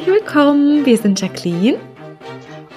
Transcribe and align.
herzlich 0.00 0.22
willkommen. 0.22 0.86
Wir 0.86 0.96
sind 0.96 1.20
Jacqueline 1.20 1.78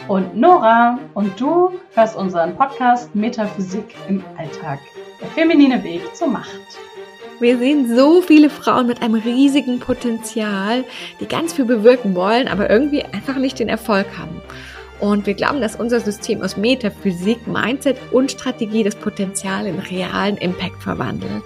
und 0.10 0.36
Nora 0.36 1.00
und 1.14 1.40
du 1.40 1.72
hörst 1.94 2.18
unseren 2.18 2.54
Podcast 2.58 3.16
Metaphysik 3.16 3.96
im 4.10 4.22
Alltag. 4.38 4.80
Der 5.21 5.30
feminine 5.30 5.82
Weg 5.86 6.02
zur 6.14 6.28
Macht. 6.28 6.60
Wir 7.39 7.57
sehen 7.57 7.96
so 7.96 8.21
viele 8.21 8.50
Frauen 8.50 8.88
mit 8.88 9.02
einem 9.02 9.16
riesigen 9.16 9.80
Potenzial, 9.80 10.84
die 11.21 11.25
ganz 11.25 11.54
viel 11.54 11.64
bewirken 11.64 12.14
wollen, 12.14 12.50
aber 12.50 12.70
irgendwie 12.70 13.04
einfach 13.04 13.38
nicht 13.38 13.58
den 13.60 13.70
Erfolg 13.70 14.08
haben. 14.18 14.42
Und 15.00 15.26
wir 15.26 15.34
glauben, 15.34 15.62
dass 15.62 15.78
unser 15.78 16.02
System 16.02 16.42
aus 16.42 16.58
Metaphysik, 16.58 17.48
Mindset 17.48 17.98
und 18.12 18.32
Strategie 18.32 18.84
das 18.84 18.96
Potenzial 18.96 19.66
in 19.66 19.80
realen 19.80 20.36
Impact 20.38 20.83
verwandelt. 20.83 21.44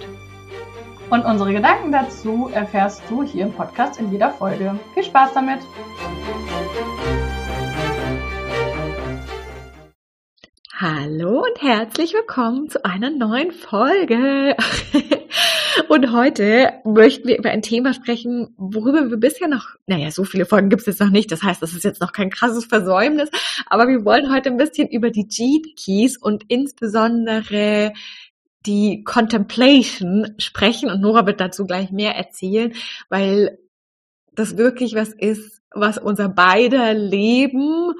Und 1.09 1.23
unsere 1.23 1.53
Gedanken 1.53 1.93
dazu 1.93 2.49
erfährst 2.53 3.01
du 3.09 3.23
hier 3.23 3.45
im 3.45 3.53
Podcast 3.53 3.97
in 3.97 4.11
jeder 4.11 4.29
Folge. 4.31 4.77
Viel 4.93 5.03
Spaß 5.03 5.33
damit! 5.33 5.59
Hallo 10.73 11.43
und 11.43 11.61
herzlich 11.61 12.13
willkommen 12.13 12.69
zu 12.69 12.83
einer 12.83 13.09
neuen 13.09 13.51
Folge. 13.51 14.55
Und 15.89 16.11
heute 16.11 16.73
möchten 16.83 17.27
wir 17.27 17.37
über 17.37 17.51
ein 17.51 17.61
Thema 17.61 17.93
sprechen, 17.93 18.53
worüber 18.57 19.09
wir 19.09 19.17
bisher 19.17 19.47
noch, 19.47 19.75
naja, 19.85 20.11
so 20.11 20.23
viele 20.23 20.45
Folgen 20.45 20.69
gibt 20.69 20.81
es 20.81 20.87
jetzt 20.87 20.99
noch 20.99 21.09
nicht, 21.09 21.31
das 21.31 21.43
heißt, 21.43 21.61
das 21.61 21.73
ist 21.73 21.83
jetzt 21.83 22.01
noch 22.01 22.11
kein 22.11 22.29
krasses 22.29 22.65
Versäumnis, 22.65 23.29
aber 23.67 23.87
wir 23.87 24.03
wollen 24.03 24.31
heute 24.33 24.49
ein 24.49 24.57
bisschen 24.57 24.87
über 24.89 25.11
die 25.11 25.27
Gene 25.27 25.73
Keys 25.75 26.17
und 26.17 26.43
insbesondere 26.47 27.93
die 28.67 29.03
Contemplation 29.03 30.35
sprechen 30.37 30.89
und 30.89 31.01
Nora 31.01 31.25
wird 31.25 31.39
dazu 31.39 31.65
gleich 31.65 31.91
mehr 31.91 32.15
erzählen, 32.15 32.73
weil 33.09 33.57
das 34.33 34.57
wirklich 34.57 34.93
was 34.93 35.09
ist, 35.09 35.61
was 35.71 35.97
unser 35.97 36.29
beider 36.29 36.93
Leben 36.93 37.93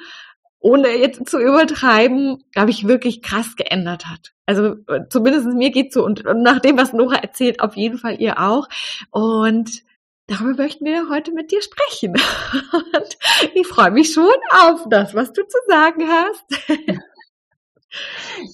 ohne 0.60 0.90
jetzt 0.98 1.30
zu 1.30 1.40
übertreiben, 1.40 2.44
glaube 2.52 2.72
ich, 2.72 2.88
wirklich 2.88 3.22
krass 3.22 3.56
geändert 3.56 4.08
hat. 4.08 4.34
Also 4.46 4.76
zumindest 5.10 5.48
mir 5.48 5.72
geht's 5.72 5.94
so 5.94 6.04
und, 6.04 6.26
und 6.26 6.42
nach 6.42 6.60
dem, 6.60 6.78
was 6.78 6.94
Nora 6.94 7.16
erzählt, 7.16 7.62
auf 7.62 7.76
jeden 7.76 7.98
Fall 7.98 8.20
ihr 8.20 8.40
auch. 8.40 8.68
Und 9.12 9.84
darüber 10.28 10.64
möchten 10.64 10.86
wir 10.86 11.10
heute 11.10 11.32
mit 11.32 11.52
dir 11.52 11.62
sprechen. 11.62 12.16
Und 12.74 13.18
ich 13.54 13.68
freue 13.68 13.92
mich 13.92 14.12
schon 14.14 14.34
auf 14.52 14.86
das, 14.90 15.14
was 15.14 15.32
du 15.32 15.44
zu 15.48 15.58
sagen 15.68 16.08
hast. 16.08 16.68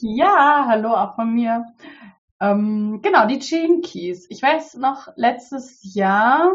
Ja, 0.02 0.66
hallo 0.67 0.94
auch 0.94 1.16
von 1.16 1.33
mir. 1.33 1.66
Ähm, 2.39 2.99
genau, 3.02 3.27
die 3.27 3.39
Keys. 3.81 4.27
Ich 4.30 4.41
weiß 4.41 4.75
noch, 4.75 5.08
letztes 5.16 5.80
Jahr 5.95 6.52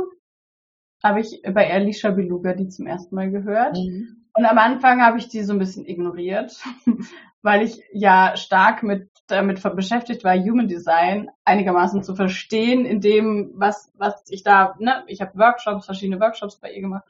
habe 1.02 1.20
ich 1.20 1.42
bei 1.42 1.72
Alicia 1.72 2.10
Beluga 2.10 2.54
die 2.54 2.68
zum 2.68 2.86
ersten 2.86 3.14
Mal 3.14 3.30
gehört. 3.30 3.76
Mhm. 3.76 4.26
Und 4.34 4.44
am 4.44 4.58
Anfang 4.58 5.02
habe 5.02 5.18
ich 5.18 5.28
die 5.28 5.42
so 5.42 5.52
ein 5.52 5.58
bisschen 5.58 5.86
ignoriert, 5.86 6.62
weil 7.42 7.62
ich 7.62 7.82
ja 7.92 8.36
stark 8.36 8.82
mit 8.82 9.08
damit 9.26 9.62
beschäftigt 9.74 10.24
war, 10.24 10.36
Human 10.36 10.68
Design 10.68 11.30
einigermaßen 11.44 12.02
zu 12.02 12.14
verstehen, 12.14 12.86
in 12.86 13.00
dem, 13.00 13.52
was, 13.54 13.92
was 13.96 14.24
ich 14.28 14.42
da, 14.42 14.74
ne, 14.78 15.04
ich 15.06 15.20
habe 15.20 15.38
Workshops, 15.38 15.84
verschiedene 15.84 16.20
Workshops 16.20 16.56
bei 16.56 16.72
ihr 16.72 16.80
gemacht 16.80 17.04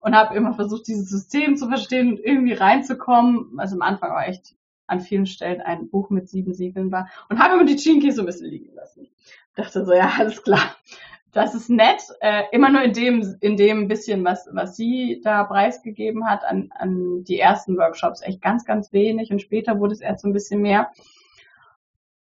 und 0.00 0.16
habe 0.16 0.34
immer 0.34 0.54
versucht, 0.54 0.88
dieses 0.88 1.08
System 1.08 1.56
zu 1.56 1.68
verstehen 1.68 2.12
und 2.12 2.20
irgendwie 2.20 2.54
reinzukommen. 2.54 3.58
Also 3.58 3.76
am 3.76 3.82
Anfang 3.82 4.10
war 4.10 4.26
echt 4.26 4.54
an 4.92 5.00
vielen 5.00 5.26
Stellen 5.26 5.60
ein 5.60 5.88
Buch 5.88 6.10
mit 6.10 6.28
sieben 6.28 6.54
Siegeln 6.54 6.92
war 6.92 7.08
und 7.28 7.40
habe 7.40 7.54
immer 7.54 7.64
die 7.64 7.76
Chinky 7.76 8.12
so 8.12 8.22
ein 8.22 8.26
bisschen 8.26 8.48
liegen 8.48 8.74
lassen. 8.74 9.08
Dachte 9.56 9.84
so, 9.84 9.92
ja, 9.92 10.12
alles 10.18 10.42
klar 10.42 10.76
das 11.32 11.54
ist 11.54 11.70
nett, 11.70 12.02
äh, 12.20 12.42
immer 12.52 12.70
nur 12.70 12.82
in 12.82 12.92
dem, 12.92 13.36
in 13.40 13.56
dem 13.56 13.88
bisschen, 13.88 14.22
was, 14.24 14.48
was 14.52 14.76
sie 14.76 15.20
da 15.24 15.44
preisgegeben 15.44 16.26
hat, 16.28 16.44
an, 16.44 16.70
an 16.74 17.24
die 17.24 17.38
ersten 17.38 17.76
Workshops 17.78 18.20
echt 18.22 18.42
ganz, 18.42 18.66
ganz 18.66 18.92
wenig 18.92 19.32
und 19.32 19.40
später 19.40 19.80
wurde 19.80 19.94
es 19.94 20.00
erst 20.00 20.22
so 20.22 20.28
ein 20.28 20.34
bisschen 20.34 20.60
mehr. 20.60 20.90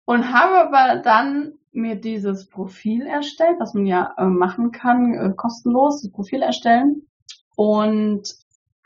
Und 0.04 0.32
habe 0.32 0.69
aber 0.69 1.00
dann 1.00 1.54
mir 1.72 1.97
dieses 1.97 2.48
Profil 2.48 3.06
erstellt, 3.06 3.56
was 3.58 3.75
man 3.75 3.87
ja 3.87 4.14
äh, 4.19 4.25
machen 4.25 4.70
kann, 4.70 5.14
äh, 5.14 5.32
kostenlos, 5.34 6.03
das 6.03 6.12
Profil 6.12 6.42
erstellen. 6.42 7.08
Und 7.56 8.34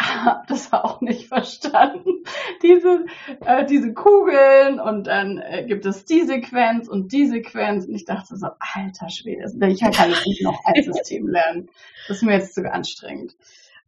habe 0.06 0.44
das 0.48 0.72
auch 0.72 1.00
nicht 1.00 1.28
verstanden. 1.28 2.24
Diese, 2.62 3.06
äh, 3.44 3.64
diese 3.66 3.92
Kugeln 3.94 4.80
und 4.80 5.06
dann 5.06 5.38
äh, 5.38 5.64
gibt 5.66 5.86
es 5.86 6.04
die 6.04 6.22
Sequenz 6.22 6.88
und 6.88 7.12
die 7.12 7.26
Sequenz. 7.26 7.86
Und 7.86 7.94
ich 7.94 8.04
dachte 8.04 8.36
so, 8.36 8.48
alter 8.58 9.08
Schwede, 9.08 9.44
ich 9.44 9.80
kann 9.80 10.10
jetzt 10.10 10.26
nicht 10.26 10.42
noch 10.42 10.58
ein 10.64 10.82
System 10.82 11.28
lernen. 11.28 11.68
Das 12.08 12.18
ist 12.18 12.22
mir 12.22 12.34
jetzt 12.34 12.54
zu 12.54 12.70
anstrengend. 12.70 13.36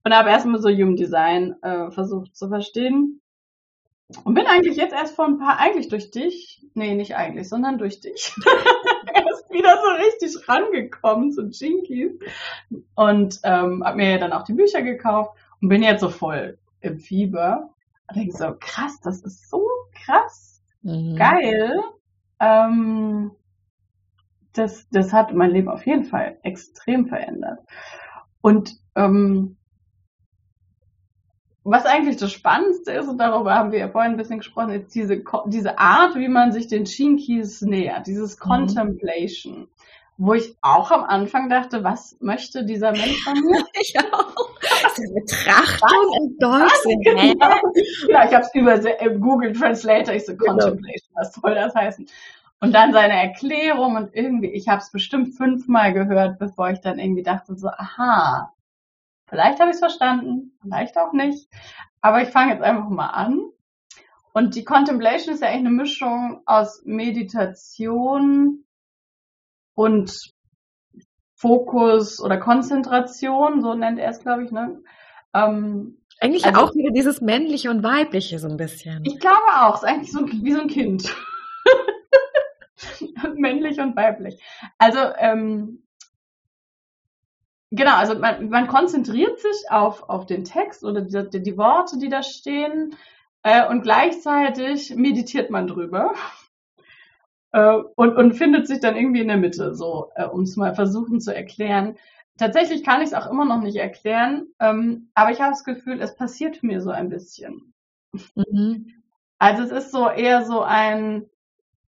Und 0.05 0.15
habe 0.15 0.31
erstmal 0.31 0.61
so 0.61 0.69
Human 0.69 0.97
Design 0.97 1.57
äh, 1.63 1.91
versucht 1.91 2.37
zu 2.37 2.49
verstehen. 2.49 3.21
Und 4.25 4.35
bin 4.35 4.47
eigentlich 4.47 4.77
jetzt 4.77 4.95
erst 4.95 5.15
vor 5.15 5.27
ein 5.27 5.39
paar, 5.39 5.59
eigentlich 5.59 5.89
durch 5.89 6.11
dich, 6.11 6.65
nee, 6.73 6.95
nicht 6.95 7.17
eigentlich, 7.17 7.49
sondern 7.49 7.77
durch 7.77 8.01
dich, 8.01 8.35
erst 9.15 9.51
wieder 9.51 9.77
so 9.77 9.91
richtig 10.03 10.49
rangekommen 10.49 11.33
zu 11.33 11.43
Jinkies. 11.43 12.13
Und 12.95 13.41
ähm, 13.43 13.85
habe 13.85 13.97
mir 13.97 14.19
dann 14.19 14.33
auch 14.33 14.45
die 14.45 14.55
Bücher 14.55 14.81
gekauft 14.81 15.37
und 15.61 15.69
bin 15.69 15.83
jetzt 15.83 16.01
so 16.01 16.09
voll 16.09 16.59
im 16.81 16.99
Fieber. 16.99 17.71
Und 18.09 18.17
denke 18.17 18.37
so, 18.37 18.55
krass, 18.59 19.01
das 19.03 19.21
ist 19.23 19.51
so 19.51 19.67
krass. 20.05 20.63
Mhm. 20.83 21.17
Geil. 21.17 21.81
Ähm, 22.41 23.33
das, 24.53 24.89
das 24.91 25.13
hat 25.13 25.35
mein 25.35 25.51
Leben 25.51 25.69
auf 25.69 25.87
jeden 25.87 26.05
Fall 26.05 26.39
extrem 26.43 27.07
verändert. 27.07 27.61
Und 28.41 28.77
ähm, 28.95 29.57
was 31.65 31.85
eigentlich 31.85 32.17
das 32.17 32.33
Spannendste 32.33 32.93
ist, 32.93 33.09
und 33.09 33.19
darüber 33.19 33.55
haben 33.55 33.73
wir 33.73 33.79
ja 33.79 33.89
vorhin 33.89 34.13
ein 34.13 34.17
bisschen 34.17 34.39
gesprochen, 34.39 34.71
ist 34.71 34.95
diese, 34.95 35.23
diese 35.47 35.79
Art, 35.79 36.15
wie 36.15 36.29
man 36.29 36.53
sich 36.53 36.67
den 36.67 36.87
Shinkies 36.87 37.61
nähert, 37.61 38.07
dieses 38.07 38.39
mhm. 38.39 39.69
Wo 40.21 40.35
ich 40.35 40.57
auch 40.63 40.91
am 40.91 41.05
Anfang 41.05 41.49
dachte, 41.49 41.85
was 41.85 42.17
möchte 42.21 42.65
dieser 42.65 42.91
Mensch 42.91 43.23
von 43.23 43.35
mir? 43.35 43.65
ich 43.81 43.95
auch. 43.99 44.35
Betrachtung 45.15 46.09
und 46.21 46.43
Deutsch. 46.43 46.73
Genau. 47.05 47.55
Ja, 48.09 48.27
ich 48.27 48.35
habe 48.35 48.45
es 48.45 48.53
über 48.53 48.79
Google 49.19 49.53
Translator, 49.53 50.13
ich 50.15 50.27
so 50.27 50.37
genau. 50.37 50.55
Contemplation, 50.55 51.15
was 51.15 51.33
soll 51.33 51.55
das 51.55 51.73
heißen? 51.73 52.09
Und 52.61 52.73
dann 52.73 52.93
seine 52.93 53.15
Erklärung 53.15 53.95
und 53.95 54.13
irgendwie, 54.13 54.49
ich 54.49 54.67
habe 54.67 54.81
es 54.83 54.91
bestimmt 54.91 55.37
fünfmal 55.37 55.93
gehört, 55.93 56.41
bevor 56.41 56.71
ich 56.71 56.81
dann 56.81 56.99
irgendwie 56.99 57.23
dachte 57.23 57.55
so, 57.55 57.69
aha, 57.69 58.53
vielleicht 59.29 59.61
habe 59.61 59.71
ich 59.71 59.75
es 59.75 59.81
verstanden, 59.81 60.59
vielleicht 60.61 60.99
auch 60.99 61.13
nicht. 61.13 61.49
Aber 62.01 62.23
ich 62.23 62.31
fange 62.31 62.55
jetzt 62.55 62.63
einfach 62.65 62.89
mal 62.89 63.11
an. 63.11 63.39
Und 64.33 64.57
die 64.57 64.65
Contemplation 64.65 65.35
ist 65.35 65.43
ja 65.43 65.49
eigentlich 65.49 65.67
eine 65.67 65.71
Mischung 65.71 66.43
aus 66.45 66.83
Meditation, 66.85 68.65
und 69.79 70.33
Fokus 71.37 72.21
oder 72.21 72.37
Konzentration, 72.37 73.63
so 73.63 73.75
nennt 73.75 74.01
er 74.01 74.11
es, 74.11 74.19
glaube 74.19 74.43
ich, 74.43 74.51
ne? 74.51 74.83
Ähm, 75.33 75.99
eigentlich 76.21 76.45
also, 76.45 76.61
auch 76.61 76.75
wieder 76.75 76.91
dieses 76.91 77.21
männliche 77.21 77.71
und 77.71 77.85
weibliche 77.85 78.41
so 78.41 78.49
ein 78.49 78.57
bisschen. 78.57 79.05
Ich 79.05 79.21
glaube 79.21 79.39
auch, 79.55 79.77
es 79.77 79.83
ist 79.83 79.89
eigentlich 79.89 80.11
so 80.11 80.27
wie 80.27 80.53
so 80.53 80.61
ein 80.63 80.67
Kind. 80.67 81.15
Männlich 83.37 83.79
und 83.79 83.95
weiblich. 83.95 84.43
Also, 84.79 84.99
ähm, 85.17 85.85
genau, 87.71 87.95
also 87.95 88.19
man, 88.19 88.49
man 88.49 88.67
konzentriert 88.67 89.39
sich 89.39 89.71
auf, 89.71 90.09
auf 90.09 90.27
den 90.27 90.43
Text 90.43 90.83
oder 90.83 91.03
die, 91.03 91.41
die 91.41 91.57
Worte, 91.57 91.99
die 91.99 92.09
da 92.09 92.25
stehen, 92.25 92.97
äh, 93.45 93.65
und 93.69 93.83
gleichzeitig 93.83 94.97
meditiert 94.97 95.51
man 95.51 95.69
drüber 95.69 96.15
äh, 97.53 97.75
und, 97.97 98.17
und 98.17 98.35
findet 98.35 98.67
sich 98.67 98.81
dann 98.81 98.97
irgendwie 98.97 99.21
in 99.21 99.29
der 99.29 99.37
Mitte, 99.37 99.75
so, 99.75 100.11
äh, 100.15 100.25
um 100.25 100.43
es 100.43 100.57
mal 100.57 100.75
versuchen 100.75 101.21
zu 101.21 101.35
erklären. 101.35 101.97
Tatsächlich 102.37 102.85
kann 102.85 103.01
ich 103.01 103.09
es 103.09 103.15
auch 103.15 103.31
immer 103.31 103.45
noch 103.45 103.61
nicht 103.61 103.77
erklären, 103.77 104.47
ähm, 104.61 105.11
aber 105.15 105.33
ich 105.33 105.41
habe 105.41 105.51
das 105.51 105.65
Gefühl, 105.65 106.01
es 106.01 106.15
passiert 106.15 106.63
mir 106.63 106.81
so 106.81 106.91
ein 106.91 107.09
bisschen. 107.09 107.75
Mhm. 108.35 108.95
Also 109.39 109.63
es 109.63 109.71
ist 109.71 109.93
so 109.93 110.09
eher 110.09 110.45
so 110.45 110.63
ein, 110.63 111.27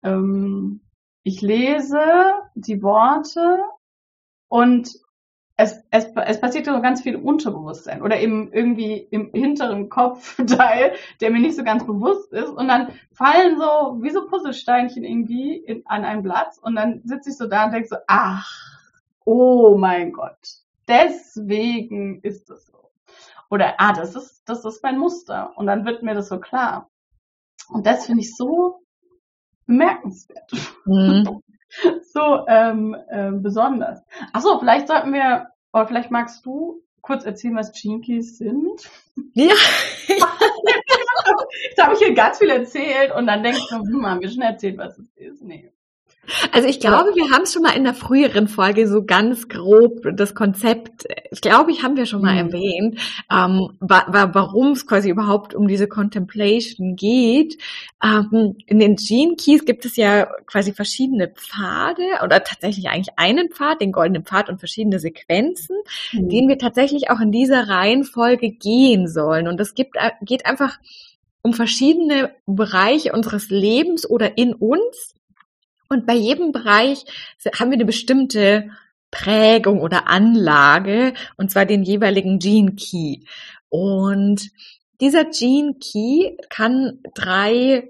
ähm, 0.02 0.80
ich 1.22 1.40
lese 1.40 2.02
die 2.54 2.82
Worte 2.82 3.58
und 4.48 4.94
es, 5.56 5.80
es, 5.90 6.06
es 6.14 6.40
passiert 6.40 6.66
so 6.66 6.80
ganz 6.80 7.02
viel 7.02 7.16
Unterbewusstsein 7.16 8.02
oder 8.02 8.18
eben 8.20 8.52
irgendwie 8.52 8.96
im 9.10 9.30
hinteren 9.32 9.88
Kopfteil, 9.88 10.94
der 11.20 11.30
mir 11.30 11.40
nicht 11.40 11.56
so 11.56 11.62
ganz 11.62 11.86
bewusst 11.86 12.32
ist. 12.32 12.48
Und 12.48 12.68
dann 12.68 12.92
fallen 13.12 13.58
so 13.58 14.02
wie 14.02 14.10
so 14.10 14.26
Puzzlesteinchen 14.26 15.04
irgendwie 15.04 15.56
in, 15.56 15.86
an 15.86 16.04
ein 16.04 16.22
Blatt 16.22 16.58
und 16.60 16.74
dann 16.74 17.02
sitze 17.04 17.30
ich 17.30 17.36
so 17.36 17.46
da 17.46 17.66
und 17.66 17.72
denke 17.72 17.88
so, 17.88 17.96
ach, 18.08 18.50
oh 19.24 19.76
mein 19.78 20.12
Gott, 20.12 20.38
deswegen 20.88 22.20
ist 22.22 22.50
es 22.50 22.66
so. 22.66 22.90
Oder, 23.48 23.74
ah, 23.78 23.92
das 23.92 24.16
ist, 24.16 24.42
das 24.46 24.64
ist 24.64 24.82
mein 24.82 24.98
Muster. 24.98 25.52
Und 25.56 25.66
dann 25.66 25.84
wird 25.84 26.02
mir 26.02 26.14
das 26.14 26.28
so 26.28 26.40
klar. 26.40 26.90
Und 27.68 27.86
das 27.86 28.06
finde 28.06 28.22
ich 28.22 28.34
so 28.34 28.80
bemerkenswert. 29.66 30.50
Mhm. 30.84 31.40
so 32.12 32.47
ähm, 32.49 32.97
äh, 33.09 33.31
besonders. 33.32 34.03
Achso, 34.32 34.59
vielleicht 34.59 34.88
sollten 34.88 35.12
wir, 35.12 35.49
oder 35.73 35.87
vielleicht 35.87 36.11
magst 36.11 36.44
du 36.47 36.82
kurz 37.00 37.25
erzählen, 37.25 37.56
was 37.56 37.73
Keys 37.73 38.38
sind? 38.38 38.91
Ja. 39.35 39.55
Jetzt 40.09 40.23
habe 41.82 41.94
ich 41.94 41.99
hier 41.99 42.15
ganz 42.15 42.38
viel 42.38 42.50
erzählt 42.50 43.15
und 43.15 43.26
dann 43.26 43.43
denkst 43.43 43.69
du, 43.69 43.76
hm, 43.76 44.06
haben 44.06 44.21
wir 44.21 44.31
schon 44.31 44.43
erzählt, 44.43 44.79
was 44.79 44.99
es 44.99 45.09
ist? 45.17 45.43
Nee. 45.43 45.71
Also 46.53 46.69
ich 46.69 46.81
glaube, 46.81 47.11
wir 47.15 47.31
haben 47.31 47.43
es 47.43 47.53
schon 47.53 47.62
mal 47.62 47.76
in 47.76 47.85
der 47.85 47.94
früheren 47.94 48.49
Folge 48.49 48.88
so 48.88 49.05
ganz 49.05 49.49
grob 49.49 50.03
das 50.15 50.35
Konzept, 50.35 51.05
ich 51.31 51.41
glaube, 51.41 51.71
ich 51.71 51.82
haben 51.82 51.97
wir 51.97 52.06
schon 52.06 52.23
mal 52.23 52.32
mhm. 52.32 52.50
erwähnt, 52.50 53.00
ähm, 53.31 53.71
wa 53.81 54.05
wa 54.09 54.31
warum 54.32 54.73
es 54.73 54.87
quasi 54.87 55.11
überhaupt 55.11 55.55
um 55.55 55.69
diese 55.69 55.88
Contemplation 55.88 56.97
geht. 56.97 57.59
Ähm, 58.03 58.56
in 58.67 58.79
den 58.79 58.97
Gene 58.97 59.37
Keys 59.37 59.65
gibt 59.65 59.85
es 59.85 59.97
ja 59.97 60.26
quasi 60.47 60.73
verschiedene 60.73 61.29
Pfade 61.29 62.03
oder 62.23 62.43
tatsächlich 62.43 62.88
eigentlich 62.88 63.17
einen 63.17 63.50
Pfad, 63.50 63.81
den 63.81 63.93
goldenen 63.93 64.25
Pfad 64.25 64.49
und 64.49 64.59
verschiedene 64.59 64.99
Sequenzen, 64.99 65.76
mhm. 66.12 66.29
den 66.29 66.49
wir 66.49 66.59
tatsächlich 66.59 67.11
auch 67.11 67.21
in 67.21 67.32
dieser 67.32 67.69
Reihenfolge 67.69 68.50
gehen 68.50 69.09
sollen. 69.09 69.49
Und 69.49 69.61
es 69.61 69.75
gibt, 69.75 69.97
äh, 69.97 70.11
geht 70.23 70.47
einfach 70.47 70.79
um 71.43 71.53
verschiedene 71.53 72.35
Bereiche 72.47 73.12
unseres 73.12 73.50
Lebens 73.50 74.09
oder 74.09 74.38
in 74.38 74.55
uns 74.55 75.15
und 75.94 76.06
bei 76.06 76.14
jedem 76.14 76.52
Bereich 76.52 77.05
haben 77.58 77.70
wir 77.70 77.76
eine 77.76 77.85
bestimmte 77.85 78.70
Prägung 79.11 79.81
oder 79.81 80.08
Anlage, 80.08 81.14
und 81.37 81.50
zwar 81.50 81.67
den 81.67 81.85
jeweiligen 81.85 82.38
Gene 82.38 82.75
Key. 82.75 83.20
Und 83.69 84.50
dieser 85.00 85.25
Gene 85.25 85.75
Key 85.81 86.37
kann 86.50 87.00
drei 87.14 87.88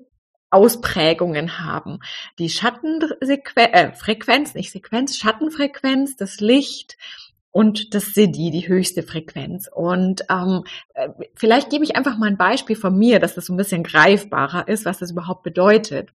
Ausprägungen 0.50 1.58
haben. 1.58 1.98
Die 2.38 2.48
Schattenfrequenz, 2.48 4.54
äh, 4.54 4.58
nicht 4.58 4.70
Sequenz, 4.70 5.16
Schattenfrequenz, 5.16 6.16
das 6.16 6.40
Licht 6.40 6.96
und 7.50 7.94
das 7.94 8.14
Siddhi, 8.14 8.50
die 8.50 8.68
höchste 8.68 9.02
Frequenz. 9.02 9.68
Und 9.72 10.24
ähm, 10.30 10.64
äh, 10.94 11.08
vielleicht 11.34 11.70
gebe 11.70 11.84
ich 11.84 11.96
einfach 11.96 12.18
mal 12.18 12.28
ein 12.28 12.36
Beispiel 12.36 12.76
von 12.76 12.96
mir, 12.96 13.18
dass 13.18 13.34
das 13.34 13.46
so 13.46 13.54
ein 13.54 13.56
bisschen 13.56 13.82
greifbarer 13.82 14.68
ist, 14.68 14.84
was 14.84 14.98
das 14.98 15.10
überhaupt 15.10 15.42
bedeutet. 15.42 16.10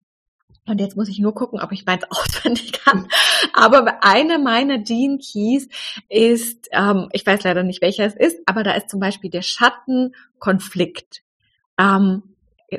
Und 0.70 0.80
jetzt 0.80 0.96
muss 0.96 1.10
ich 1.10 1.20
nur 1.20 1.34
gucken, 1.34 1.60
ob 1.60 1.72
ich 1.72 1.86
meins 1.86 2.04
auswendig 2.10 2.74
kann. 2.74 3.08
Aber 3.54 4.04
einer 4.04 4.38
meiner 4.38 4.80
Gene 4.80 5.18
Keys 5.18 5.68
ist, 6.10 6.70
ähm, 6.72 7.10
ich 7.12 7.26
weiß 7.26 7.44
leider 7.44 7.64
nicht, 7.64 7.82
welcher 7.82 8.06
es 8.06 8.16
ist, 8.16 8.38
aber 8.46 8.64
da 8.64 8.74
ist 8.74 8.90
zum 8.90 9.00
Beispiel 9.00 9.30
der 9.30 9.42
Schattenkonflikt. 9.42 11.22
Ähm, 11.80 12.24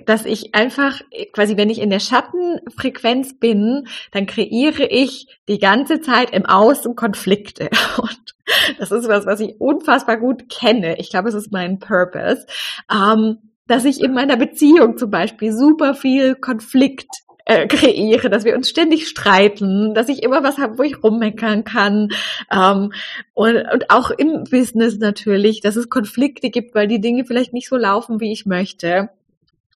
dass 0.06 0.24
ich 0.24 0.54
einfach, 0.54 1.00
quasi, 1.32 1.56
wenn 1.56 1.70
ich 1.70 1.80
in 1.80 1.90
der 1.90 1.98
Schattenfrequenz 1.98 3.40
bin, 3.40 3.88
dann 4.12 4.26
kreiere 4.26 4.84
ich 4.84 5.26
die 5.48 5.58
ganze 5.58 6.00
Zeit 6.00 6.30
im 6.30 6.46
Außen 6.46 6.94
Konflikte. 6.94 7.70
Und 7.96 8.36
das 8.78 8.92
ist 8.92 9.08
was, 9.08 9.26
was 9.26 9.40
ich 9.40 9.60
unfassbar 9.60 10.16
gut 10.16 10.48
kenne. 10.48 10.98
Ich 10.98 11.10
glaube, 11.10 11.28
es 11.28 11.34
ist 11.34 11.50
mein 11.50 11.78
Purpose. 11.78 12.46
Ähm, 12.92 13.38
dass 13.66 13.84
ich 13.84 14.00
in 14.00 14.12
meiner 14.12 14.36
Beziehung 14.36 14.98
zum 14.98 15.10
Beispiel 15.10 15.52
super 15.52 15.94
viel 15.94 16.34
Konflikt 16.34 17.08
äh, 17.50 17.66
kreiere, 17.66 18.30
dass 18.30 18.44
wir 18.44 18.54
uns 18.54 18.70
ständig 18.70 19.08
streiten, 19.08 19.92
dass 19.92 20.08
ich 20.08 20.22
immer 20.22 20.44
was 20.44 20.58
habe, 20.58 20.78
wo 20.78 20.84
ich 20.84 21.02
rummeckern 21.02 21.64
kann. 21.64 22.10
Ähm, 22.52 22.92
und, 23.34 23.56
und 23.56 23.90
auch 23.90 24.12
im 24.12 24.44
Business 24.44 24.98
natürlich, 24.98 25.60
dass 25.60 25.74
es 25.74 25.90
Konflikte 25.90 26.50
gibt, 26.50 26.76
weil 26.76 26.86
die 26.86 27.00
Dinge 27.00 27.24
vielleicht 27.24 27.52
nicht 27.52 27.68
so 27.68 27.76
laufen, 27.76 28.20
wie 28.20 28.30
ich 28.30 28.46
möchte. 28.46 29.10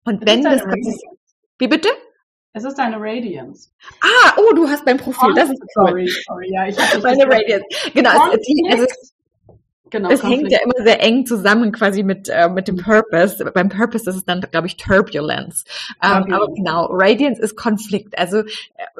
Und 0.04 0.24
wenn 0.24 0.44
das, 0.44 0.62
wie 1.58 1.66
bitte? 1.66 1.88
Es 2.52 2.62
ist 2.62 2.78
deine 2.78 2.96
Radiance. 3.00 3.70
Ah, 4.00 4.34
oh, 4.36 4.54
du 4.54 4.68
hast 4.68 4.86
mein 4.86 4.98
Profil. 4.98 5.34
Das 5.34 5.50
ist 5.50 5.60
cool. 5.76 5.88
Sorry, 5.88 6.08
sorry, 6.28 6.52
ja, 6.52 6.68
ich 6.68 6.78
habe 6.78 7.02
meine 7.02 7.24
Radiance. 7.24 7.66
Genau, 7.92 8.10
es, 8.32 8.48
es, 8.68 8.80
es, 8.82 9.14
Genau, 9.94 10.10
es 10.10 10.24
hängt 10.24 10.50
ja 10.50 10.58
immer 10.64 10.84
sehr 10.84 11.00
eng 11.00 11.24
zusammen 11.24 11.70
quasi 11.70 12.02
mit, 12.02 12.28
äh, 12.28 12.48
mit 12.48 12.66
dem 12.66 12.78
Purpose. 12.78 13.44
Beim 13.54 13.68
Purpose 13.68 14.10
ist 14.10 14.16
es 14.16 14.24
dann, 14.24 14.40
glaube 14.40 14.66
ich, 14.66 14.76
Turbulence. 14.76 15.64
Ähm, 16.02 16.34
aber 16.34 16.48
genau, 16.52 16.88
Radiance 16.90 17.40
ist 17.40 17.54
Konflikt. 17.54 18.18
Also 18.18 18.38
äh, 18.38 18.44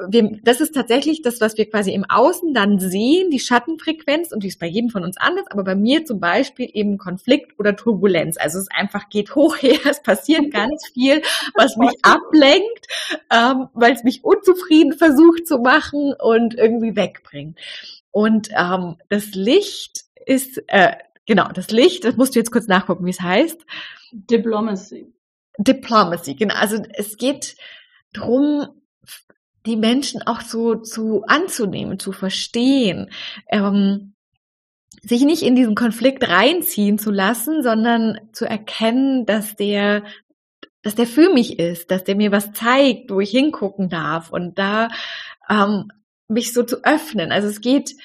wir, 0.07 0.39
das 0.43 0.61
ist 0.61 0.73
tatsächlich 0.73 1.21
das, 1.21 1.41
was 1.41 1.57
wir 1.57 1.69
quasi 1.69 1.91
im 1.91 2.05
Außen 2.07 2.53
dann 2.53 2.79
sehen, 2.79 3.29
die 3.29 3.41
Schattenfrequenz 3.41 4.31
und 4.31 4.43
die 4.43 4.47
ist 4.47 4.57
bei 4.57 4.67
jedem 4.67 4.89
von 4.89 5.03
uns 5.03 5.17
anders, 5.17 5.43
aber 5.49 5.65
bei 5.65 5.75
mir 5.75 6.05
zum 6.05 6.21
Beispiel 6.21 6.69
eben 6.71 6.97
Konflikt 6.97 7.59
oder 7.59 7.75
Turbulenz. 7.75 8.37
Also 8.37 8.59
es 8.59 8.69
einfach 8.71 9.09
geht 9.09 9.35
hoch 9.35 9.57
her, 9.57 9.79
es 9.89 10.01
passiert 10.01 10.49
ganz 10.53 10.87
viel, 10.93 11.21
was 11.55 11.75
mich 11.75 11.91
ablenkt, 12.03 12.87
ähm, 13.33 13.67
weil 13.73 13.91
es 13.91 14.05
mich 14.05 14.23
unzufrieden 14.23 14.93
versucht 14.93 15.45
zu 15.45 15.57
machen 15.57 16.13
und 16.17 16.55
irgendwie 16.55 16.95
wegbringt. 16.95 17.59
Und 18.11 18.47
ähm, 18.57 18.95
das 19.09 19.35
Licht 19.35 20.04
ist, 20.25 20.63
äh, 20.67 20.95
genau, 21.25 21.49
das 21.49 21.71
Licht, 21.71 22.03
das 22.03 22.17
musst 22.17 22.35
du 22.35 22.39
jetzt 22.39 22.51
kurz 22.51 22.67
nachgucken, 22.67 23.05
wie 23.05 23.11
es 23.11 23.21
heißt. 23.21 23.65
Diplomacy. 24.11 25.13
Diplomacy, 25.57 26.35
genau. 26.35 26.55
Also 26.55 26.83
es 26.93 27.17
geht 27.17 27.55
drum, 28.13 28.67
die 29.65 29.77
Menschen 29.77 30.21
auch 30.21 30.41
so 30.41 30.75
zu 30.75 31.23
anzunehmen, 31.25 31.99
zu 31.99 32.11
verstehen, 32.11 33.09
ähm, 33.49 34.13
sich 35.01 35.23
nicht 35.23 35.43
in 35.43 35.55
diesen 35.55 35.75
Konflikt 35.75 36.27
reinziehen 36.27 36.97
zu 36.97 37.11
lassen, 37.11 37.63
sondern 37.63 38.19
zu 38.33 38.45
erkennen, 38.45 39.25
dass 39.25 39.55
der 39.55 40.03
dass 40.81 40.93
der 40.93 41.07
für 41.07 41.33
mich 41.33 41.57
ist, 41.57 41.89
dass 41.89 42.03
der 42.03 42.15
mir 42.15 42.31
was 42.31 42.53
zeigt, 42.53 43.09
wo 43.09 43.19
ich 43.19 43.31
hingucken 43.31 43.89
darf 43.89 44.31
und 44.31 44.59
da 44.59 44.89
ähm, 45.49 45.91
mich 46.27 46.53
so 46.53 46.61
zu 46.61 46.83
öffnen. 46.83 47.31
Also 47.31 47.47
es 47.47 47.59
geht 47.59 47.95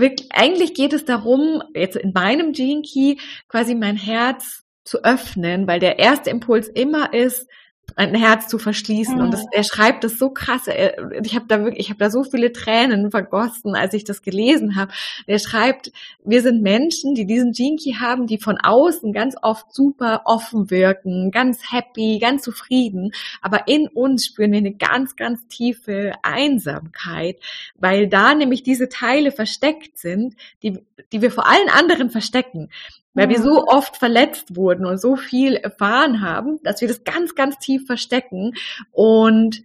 wirklich, 0.00 0.28
eigentlich 0.32 0.74
geht 0.74 0.92
es 0.92 1.04
darum, 1.04 1.62
jetzt 1.74 1.96
in 1.96 2.12
meinem 2.12 2.52
Gene 2.52 2.82
Key 2.82 3.16
quasi 3.48 3.74
mein 3.74 3.96
Herz 3.96 4.64
zu 4.84 5.04
öffnen, 5.04 5.66
weil 5.66 5.80
der 5.80 5.98
erste 5.98 6.30
Impuls 6.30 6.68
immer 6.68 7.12
ist, 7.12 7.48
ein 7.96 8.14
Herz 8.14 8.48
zu 8.48 8.58
verschließen. 8.58 9.16
Mhm. 9.16 9.20
Und 9.20 9.30
das, 9.32 9.44
er 9.52 9.64
schreibt 9.64 10.04
das 10.04 10.18
so 10.18 10.30
krass. 10.30 10.66
Er, 10.66 11.22
ich 11.22 11.34
habe 11.34 11.46
da 11.48 11.62
wirklich, 11.64 11.86
ich 11.86 11.90
habe 11.90 11.98
da 11.98 12.10
so 12.10 12.24
viele 12.24 12.52
Tränen 12.52 13.10
vergossen, 13.10 13.74
als 13.74 13.94
ich 13.94 14.04
das 14.04 14.22
gelesen 14.22 14.76
habe. 14.76 14.92
Er 15.26 15.38
schreibt, 15.38 15.92
wir 16.24 16.42
sind 16.42 16.62
Menschen, 16.62 17.14
die 17.14 17.26
diesen 17.26 17.52
Jinky 17.52 17.96
haben, 18.00 18.26
die 18.26 18.38
von 18.38 18.58
außen 18.58 19.12
ganz 19.12 19.36
oft 19.42 19.74
super 19.74 20.22
offen 20.24 20.70
wirken, 20.70 21.30
ganz 21.30 21.72
happy, 21.72 22.18
ganz 22.20 22.42
zufrieden. 22.42 23.12
Aber 23.40 23.68
in 23.68 23.88
uns 23.88 24.26
spüren 24.26 24.52
wir 24.52 24.58
eine 24.58 24.74
ganz, 24.74 25.16
ganz 25.16 25.46
tiefe 25.48 26.12
Einsamkeit, 26.22 27.38
weil 27.76 28.08
da 28.08 28.34
nämlich 28.34 28.62
diese 28.62 28.88
Teile 28.88 29.32
versteckt 29.32 29.98
sind, 29.98 30.36
die, 30.62 30.78
die 31.12 31.22
wir 31.22 31.30
vor 31.30 31.46
allen 31.48 31.68
anderen 31.68 32.10
verstecken 32.10 32.68
weil 33.14 33.28
wir 33.28 33.42
so 33.42 33.66
oft 33.66 33.96
verletzt 33.96 34.56
wurden 34.56 34.86
und 34.86 35.00
so 35.00 35.16
viel 35.16 35.56
erfahren 35.56 36.20
haben, 36.20 36.60
dass 36.62 36.80
wir 36.80 36.88
das 36.88 37.04
ganz, 37.04 37.34
ganz 37.34 37.58
tief 37.58 37.86
verstecken. 37.86 38.54
Und 38.92 39.62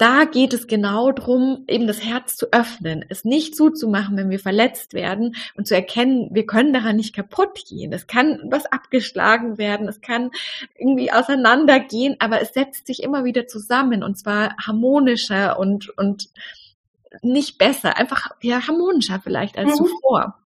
da 0.00 0.24
geht 0.24 0.54
es 0.54 0.66
genau 0.66 1.12
drum, 1.12 1.64
eben 1.68 1.86
das 1.86 2.02
Herz 2.02 2.34
zu 2.36 2.46
öffnen, 2.52 3.04
es 3.10 3.26
nicht 3.26 3.54
zuzumachen, 3.54 4.16
wenn 4.16 4.30
wir 4.30 4.38
verletzt 4.38 4.94
werden 4.94 5.36
und 5.56 5.68
zu 5.68 5.74
erkennen, 5.74 6.30
wir 6.32 6.46
können 6.46 6.72
daran 6.72 6.96
nicht 6.96 7.14
kaputt 7.14 7.66
gehen. 7.68 7.92
Es 7.92 8.06
kann 8.06 8.40
was 8.44 8.64
abgeschlagen 8.64 9.58
werden, 9.58 9.88
es 9.88 10.00
kann 10.00 10.30
irgendwie 10.78 11.12
auseinandergehen, 11.12 12.16
aber 12.18 12.40
es 12.40 12.54
setzt 12.54 12.86
sich 12.86 13.02
immer 13.02 13.24
wieder 13.24 13.46
zusammen 13.46 14.02
und 14.02 14.16
zwar 14.18 14.56
harmonischer 14.56 15.58
und, 15.58 15.90
und 15.98 16.30
nicht 17.20 17.58
besser, 17.58 17.98
einfach 17.98 18.30
ja 18.40 18.66
harmonischer 18.66 19.20
vielleicht 19.22 19.58
als 19.58 19.78
mhm. 19.78 19.84
zuvor. 19.84 20.39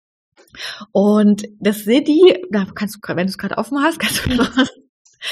Und 0.91 1.43
das 1.59 1.79
City, 1.79 2.45
da 2.51 2.65
kannst 2.73 2.95
du, 2.95 2.99
wenn 3.07 3.27
du 3.27 3.31
es 3.31 3.37
gerade 3.37 3.57
offen 3.57 3.81
hast, 3.81 3.99
kannst 3.99 4.25
du 4.25 4.35
noch 4.35 4.51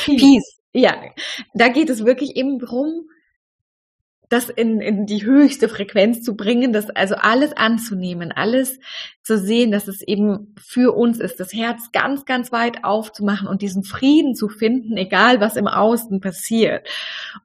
Peace. 0.06 0.22
Peace. 0.22 0.58
Ja, 0.74 0.96
da 1.54 1.68
geht 1.68 1.90
es 1.90 2.06
wirklich 2.06 2.38
eben 2.38 2.60
drum, 2.60 3.10
das 4.32 4.50
in, 4.50 4.80
in 4.80 5.06
die 5.06 5.26
höchste 5.26 5.68
Frequenz 5.68 6.24
zu 6.24 6.38
bringen, 6.38 6.72
das 6.72 6.90
also 6.90 7.16
alles 7.16 7.52
anzunehmen, 7.52 8.32
alles 8.32 8.80
zu 9.24 9.38
sehen, 9.38 9.72
dass 9.72 9.90
es 9.90 10.02
eben 10.02 10.56
für 10.58 10.96
uns 10.96 11.20
ist, 11.20 11.42
das 11.42 11.52
Herz 11.52 11.92
ganz, 11.92 12.24
ganz 12.24 12.54
weit 12.54 12.86
aufzumachen 12.86 13.50
und 13.50 13.62
diesen 13.62 13.84
Frieden 13.84 14.34
zu 14.34 14.48
finden, 14.48 14.96
egal 14.96 15.42
was 15.42 15.58
im 15.58 15.68
Außen 15.68 16.22
passiert. 16.22 16.88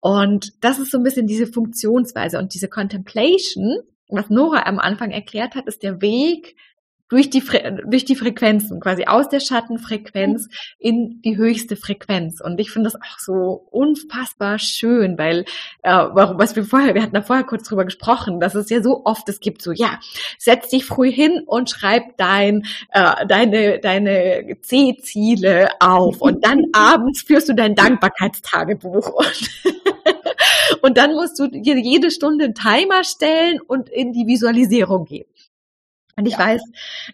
Und 0.00 0.52
das 0.62 0.78
ist 0.78 0.92
so 0.92 0.98
ein 0.98 1.02
bisschen 1.02 1.26
diese 1.26 1.48
Funktionsweise 1.48 2.38
und 2.38 2.54
diese 2.54 2.68
Contemplation, 2.68 3.80
was 4.08 4.30
Nora 4.30 4.66
am 4.66 4.78
Anfang 4.78 5.10
erklärt 5.10 5.56
hat, 5.56 5.66
ist 5.66 5.82
der 5.82 6.00
Weg 6.00 6.54
durch 7.08 7.30
die, 7.30 7.42
durch 7.86 8.04
die 8.04 8.16
Frequenzen, 8.16 8.80
quasi 8.80 9.04
aus 9.06 9.28
der 9.28 9.40
Schattenfrequenz 9.40 10.48
in 10.78 11.20
die 11.22 11.36
höchste 11.36 11.76
Frequenz. 11.76 12.40
Und 12.40 12.58
ich 12.58 12.70
finde 12.70 12.90
das 12.90 13.00
auch 13.00 13.18
so 13.18 13.66
unfassbar 13.70 14.58
schön, 14.58 15.16
weil, 15.18 15.44
äh, 15.82 15.92
was 15.92 16.56
wir 16.56 16.64
vorher, 16.64 16.94
wir 16.94 17.02
hatten 17.02 17.14
da 17.14 17.22
vorher 17.22 17.44
kurz 17.44 17.68
drüber 17.68 17.84
gesprochen, 17.84 18.40
dass 18.40 18.54
es 18.54 18.70
ja 18.70 18.82
so 18.82 19.02
oft 19.04 19.28
es 19.28 19.40
gibt, 19.40 19.62
so, 19.62 19.72
ja, 19.72 20.00
setz 20.38 20.68
dich 20.68 20.84
früh 20.84 21.10
hin 21.10 21.42
und 21.46 21.70
schreib 21.70 22.16
dein, 22.16 22.64
äh, 22.90 23.26
deine, 23.26 23.78
deine 23.78 24.56
C-Ziele 24.60 25.68
auf 25.80 26.20
und 26.20 26.44
dann 26.44 26.64
abends 26.72 27.22
führst 27.22 27.48
du 27.48 27.54
dein 27.54 27.74
Dankbarkeitstagebuch 27.74 29.10
und 29.14 29.50
Und 30.82 30.98
dann 30.98 31.12
musst 31.12 31.38
du 31.38 31.48
dir 31.48 31.78
jede 31.78 32.10
Stunde 32.10 32.44
einen 32.44 32.54
Timer 32.54 33.04
stellen 33.04 33.60
und 33.60 33.88
in 33.88 34.12
die 34.12 34.26
Visualisierung 34.26 35.04
gehen. 35.04 35.26
Und 36.18 36.24
ich 36.24 36.32
ja. 36.32 36.38
weiß, 36.38 36.62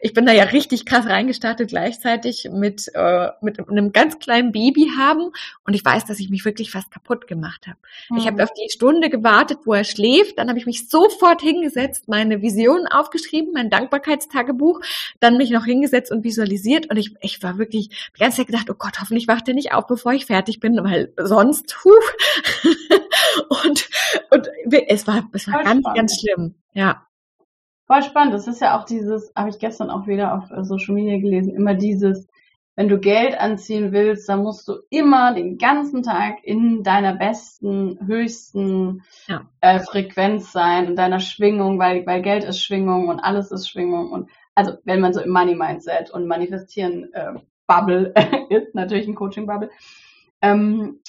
ich 0.00 0.14
bin 0.14 0.26
da 0.26 0.32
ja 0.32 0.44
richtig 0.44 0.86
krass 0.86 1.06
reingestartet 1.06 1.68
gleichzeitig 1.68 2.48
mit, 2.52 2.88
äh, 2.94 3.30
mit 3.40 3.58
einem 3.68 3.92
ganz 3.92 4.20
kleinen 4.20 4.52
Baby 4.52 4.92
haben. 4.96 5.32
Und 5.66 5.74
ich 5.74 5.84
weiß, 5.84 6.04
dass 6.04 6.20
ich 6.20 6.30
mich 6.30 6.44
wirklich 6.44 6.70
fast 6.70 6.92
kaputt 6.92 7.26
gemacht 7.26 7.66
habe. 7.66 7.78
Mhm. 8.10 8.18
Ich 8.18 8.26
habe 8.28 8.44
auf 8.44 8.52
die 8.52 8.70
Stunde 8.70 9.10
gewartet, 9.10 9.58
wo 9.64 9.74
er 9.74 9.82
schläft. 9.82 10.38
Dann 10.38 10.48
habe 10.48 10.58
ich 10.60 10.66
mich 10.66 10.88
sofort 10.88 11.42
hingesetzt, 11.42 12.06
meine 12.06 12.42
Visionen 12.42 12.86
aufgeschrieben, 12.86 13.52
mein 13.52 13.70
Dankbarkeitstagebuch, 13.70 14.80
dann 15.18 15.36
mich 15.36 15.50
noch 15.50 15.64
hingesetzt 15.64 16.12
und 16.12 16.22
visualisiert. 16.22 16.88
Und 16.88 16.96
ich, 16.96 17.16
ich 17.22 17.42
war 17.42 17.58
wirklich 17.58 17.88
die 17.88 18.20
ganze 18.20 18.36
Zeit 18.36 18.46
gedacht, 18.46 18.70
oh 18.70 18.74
Gott, 18.78 19.00
hoffentlich 19.00 19.26
wacht 19.26 19.48
er 19.48 19.54
nicht 19.54 19.72
auf, 19.72 19.88
bevor 19.88 20.12
ich 20.12 20.26
fertig 20.26 20.60
bin, 20.60 20.78
weil 20.84 21.12
sonst, 21.16 21.76
huh. 21.84 21.90
und, 23.64 23.88
und 24.30 24.48
es 24.70 25.08
war, 25.08 25.28
es 25.32 25.48
war 25.48 25.64
ganz, 25.64 25.84
ganz 25.92 26.20
schlimm. 26.20 26.54
Ja. 26.72 27.04
Voll 27.86 28.02
spannend. 28.02 28.34
Das 28.34 28.46
ist 28.46 28.60
ja 28.60 28.78
auch 28.78 28.84
dieses, 28.84 29.32
habe 29.36 29.50
ich 29.50 29.58
gestern 29.58 29.90
auch 29.90 30.06
wieder 30.06 30.34
auf 30.34 30.50
äh, 30.50 30.64
Social 30.64 30.94
Media 30.94 31.18
gelesen, 31.18 31.54
immer 31.54 31.74
dieses, 31.74 32.28
wenn 32.74 32.88
du 32.88 32.98
Geld 32.98 33.38
anziehen 33.38 33.92
willst, 33.92 34.28
dann 34.28 34.42
musst 34.42 34.66
du 34.66 34.78
immer 34.88 35.34
den 35.34 35.58
ganzen 35.58 36.02
Tag 36.02 36.42
in 36.42 36.82
deiner 36.82 37.14
besten, 37.14 37.98
höchsten 38.06 39.02
ja. 39.26 39.42
äh, 39.60 39.80
Frequenz 39.80 40.52
sein, 40.52 40.86
in 40.86 40.96
deiner 40.96 41.20
Schwingung, 41.20 41.78
weil, 41.78 42.06
weil 42.06 42.22
Geld 42.22 42.44
ist 42.44 42.62
Schwingung 42.62 43.08
und 43.08 43.20
alles 43.20 43.50
ist 43.50 43.68
Schwingung 43.68 44.10
und 44.10 44.30
also 44.54 44.74
wenn 44.84 45.00
man 45.00 45.12
so 45.12 45.20
im 45.20 45.30
Money 45.30 45.54
Mindset 45.54 46.10
und 46.10 46.26
Manifestieren 46.26 47.12
äh, 47.12 47.34
Bubble 47.66 48.14
ist, 48.50 48.74
natürlich 48.74 49.06
ein 49.06 49.14
Coaching 49.14 49.46
Bubble. 49.46 49.70
Ähm, 50.40 51.00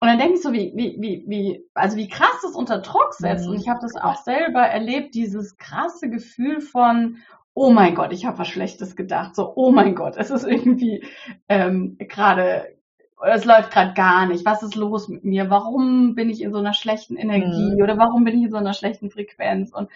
und 0.00 0.08
dann 0.08 0.18
denke 0.18 0.34
ich 0.34 0.42
so, 0.42 0.54
wie, 0.54 0.72
wie, 0.74 0.96
wie, 0.98 1.24
wie, 1.26 1.68
also 1.74 1.98
wie 1.98 2.08
krass 2.08 2.40
das 2.42 2.54
unter 2.54 2.78
Druck 2.78 3.12
setzt. 3.12 3.44
Mhm. 3.44 3.52
Und 3.52 3.60
ich 3.60 3.68
habe 3.68 3.80
das 3.82 3.96
auch 3.96 4.16
selber 4.16 4.62
erlebt, 4.62 5.14
dieses 5.14 5.58
krasse 5.58 6.08
Gefühl 6.08 6.62
von, 6.62 7.18
oh 7.52 7.70
mein 7.70 7.94
Gott, 7.94 8.10
ich 8.14 8.24
habe 8.24 8.38
was 8.38 8.48
Schlechtes 8.48 8.96
gedacht. 8.96 9.36
So, 9.36 9.52
oh 9.56 9.70
mein 9.70 9.94
Gott, 9.94 10.16
es 10.16 10.30
ist 10.30 10.44
irgendwie 10.44 11.04
ähm, 11.50 11.98
gerade, 11.98 12.74
es 13.22 13.44
läuft 13.44 13.72
gerade 13.72 13.92
gar 13.92 14.24
nicht. 14.24 14.46
Was 14.46 14.62
ist 14.62 14.74
los 14.74 15.08
mit 15.08 15.24
mir? 15.24 15.50
Warum 15.50 16.14
bin 16.14 16.30
ich 16.30 16.40
in 16.40 16.52
so 16.52 16.58
einer 16.58 16.72
schlechten 16.72 17.16
Energie 17.16 17.74
mhm. 17.74 17.82
oder 17.82 17.98
warum 17.98 18.24
bin 18.24 18.38
ich 18.38 18.44
in 18.44 18.50
so 18.50 18.56
einer 18.56 18.72
schlechten 18.72 19.10
Frequenz? 19.10 19.70
Und 19.70 19.90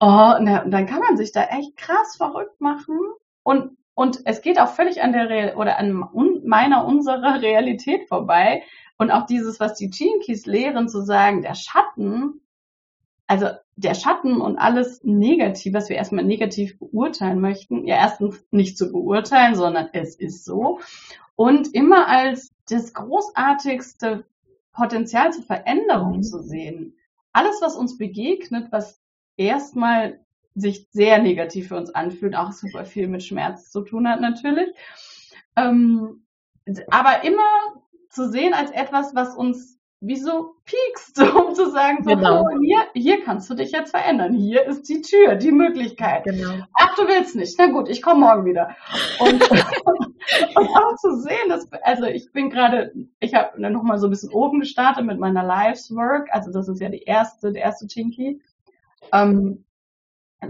oh, 0.00 0.34
na, 0.40 0.62
und 0.64 0.72
dann 0.72 0.86
kann 0.86 0.98
man 0.98 1.16
sich 1.16 1.30
da 1.30 1.44
echt 1.44 1.76
krass 1.76 2.16
verrückt 2.16 2.60
machen. 2.60 2.98
Und 3.44 3.78
und 3.98 4.20
es 4.26 4.42
geht 4.42 4.60
auch 4.60 4.68
völlig 4.68 5.02
an 5.02 5.12
der 5.12 5.28
Real 5.28 5.56
oder 5.56 5.76
an 5.76 6.08
meiner, 6.48 6.84
unserer 6.84 7.40
Realität 7.40 8.08
vorbei, 8.08 8.62
und 8.98 9.12
auch 9.12 9.26
dieses, 9.26 9.60
was 9.60 9.74
die 9.74 9.90
Chinkies 9.90 10.44
lehren, 10.44 10.88
zu 10.88 11.02
sagen, 11.02 11.42
der 11.42 11.54
Schatten, 11.54 12.40
also 13.28 13.46
der 13.76 13.94
Schatten 13.94 14.40
und 14.40 14.58
alles 14.58 15.04
negativ, 15.04 15.72
was 15.72 15.88
wir 15.88 15.96
erstmal 15.96 16.24
negativ 16.24 16.78
beurteilen 16.78 17.40
möchten, 17.40 17.86
ja 17.86 17.96
erstens 17.96 18.44
nicht 18.50 18.76
zu 18.76 18.90
beurteilen, 18.90 19.54
sondern 19.54 19.88
es 19.92 20.16
ist 20.16 20.44
so. 20.44 20.80
Und 21.36 21.72
immer 21.74 22.08
als 22.08 22.52
das 22.68 22.92
großartigste 22.92 24.24
Potenzial 24.72 25.32
zur 25.32 25.44
Veränderung 25.44 26.16
mhm. 26.16 26.22
zu 26.22 26.42
sehen. 26.42 26.96
Alles, 27.32 27.60
was 27.60 27.76
uns 27.76 27.98
begegnet, 27.98 28.72
was 28.72 29.00
erstmal 29.36 30.20
sich 30.56 30.88
sehr 30.90 31.22
negativ 31.22 31.68
für 31.68 31.76
uns 31.76 31.94
anfühlt, 31.94 32.34
auch 32.34 32.50
super 32.50 32.84
viel 32.84 33.06
mit 33.06 33.22
Schmerz 33.22 33.70
zu 33.70 33.82
tun 33.82 34.08
hat 34.08 34.20
natürlich. 34.20 34.70
Ähm, 35.54 36.24
aber 36.90 37.24
immer 37.24 37.42
zu 38.10 38.30
sehen 38.30 38.54
als 38.54 38.70
etwas, 38.70 39.14
was 39.14 39.34
uns 39.34 39.78
wie 40.00 40.16
so 40.16 40.54
piekst, 40.64 41.20
um 41.34 41.54
zu 41.54 41.70
sagen, 41.70 42.04
so, 42.04 42.10
genau. 42.10 42.42
oh, 42.42 42.60
hier, 42.60 42.78
hier 42.94 43.24
kannst 43.24 43.50
du 43.50 43.54
dich 43.54 43.72
jetzt 43.72 43.90
verändern. 43.90 44.34
Hier 44.34 44.64
ist 44.66 44.88
die 44.88 45.00
Tür, 45.02 45.34
die 45.34 45.50
Möglichkeit. 45.50 46.24
Genau. 46.24 46.64
Ach, 46.74 46.94
du 46.94 47.08
willst 47.08 47.34
nicht. 47.34 47.56
Na 47.58 47.66
gut, 47.66 47.88
ich 47.88 48.00
komme 48.00 48.20
morgen 48.20 48.44
wieder. 48.44 48.76
Und, 49.18 49.50
und 50.54 50.68
auch 50.68 50.96
zu 50.96 51.20
sehen, 51.20 51.48
dass, 51.48 51.68
also 51.82 52.04
ich 52.04 52.32
bin 52.32 52.50
gerade, 52.50 52.92
ich 53.18 53.34
habe 53.34 53.60
noch 53.60 53.82
mal 53.82 53.98
so 53.98 54.06
ein 54.06 54.10
bisschen 54.10 54.32
oben 54.32 54.60
gestartet 54.60 55.04
mit 55.04 55.18
meiner 55.18 55.42
Lives 55.42 55.94
Work. 55.94 56.28
Also 56.30 56.52
das 56.52 56.68
ist 56.68 56.80
ja 56.80 56.88
die 56.88 57.02
erste, 57.02 57.52
der 57.52 57.62
erste 57.62 57.88
Chinky. 57.88 58.40
Ähm, 59.12 59.64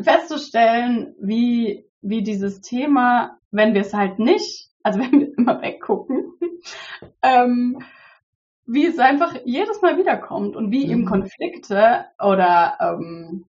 festzustellen, 0.03 1.15
wie, 1.21 1.87
wie 2.03 2.23
dieses 2.23 2.61
Thema, 2.61 3.39
wenn 3.51 3.73
wir 3.73 3.81
es 3.81 3.95
halt 3.95 4.19
nicht, 4.19 4.68
also 4.89 5.01
wenn 5.13 5.21
wir 5.21 5.39
immer 5.39 5.61
weggucken, 5.61 6.33
ähm, 7.23 7.83
wie 8.67 8.87
es 8.87 8.99
einfach 8.99 9.35
jedes 9.45 9.81
Mal 9.83 9.99
wiederkommt 9.99 10.57
und 10.57 10.71
wie 10.71 10.87
mhm. 10.87 10.91
eben 10.91 11.05
Konflikte 11.07 12.07
oder 12.19 12.79
ähm, 12.81 13.45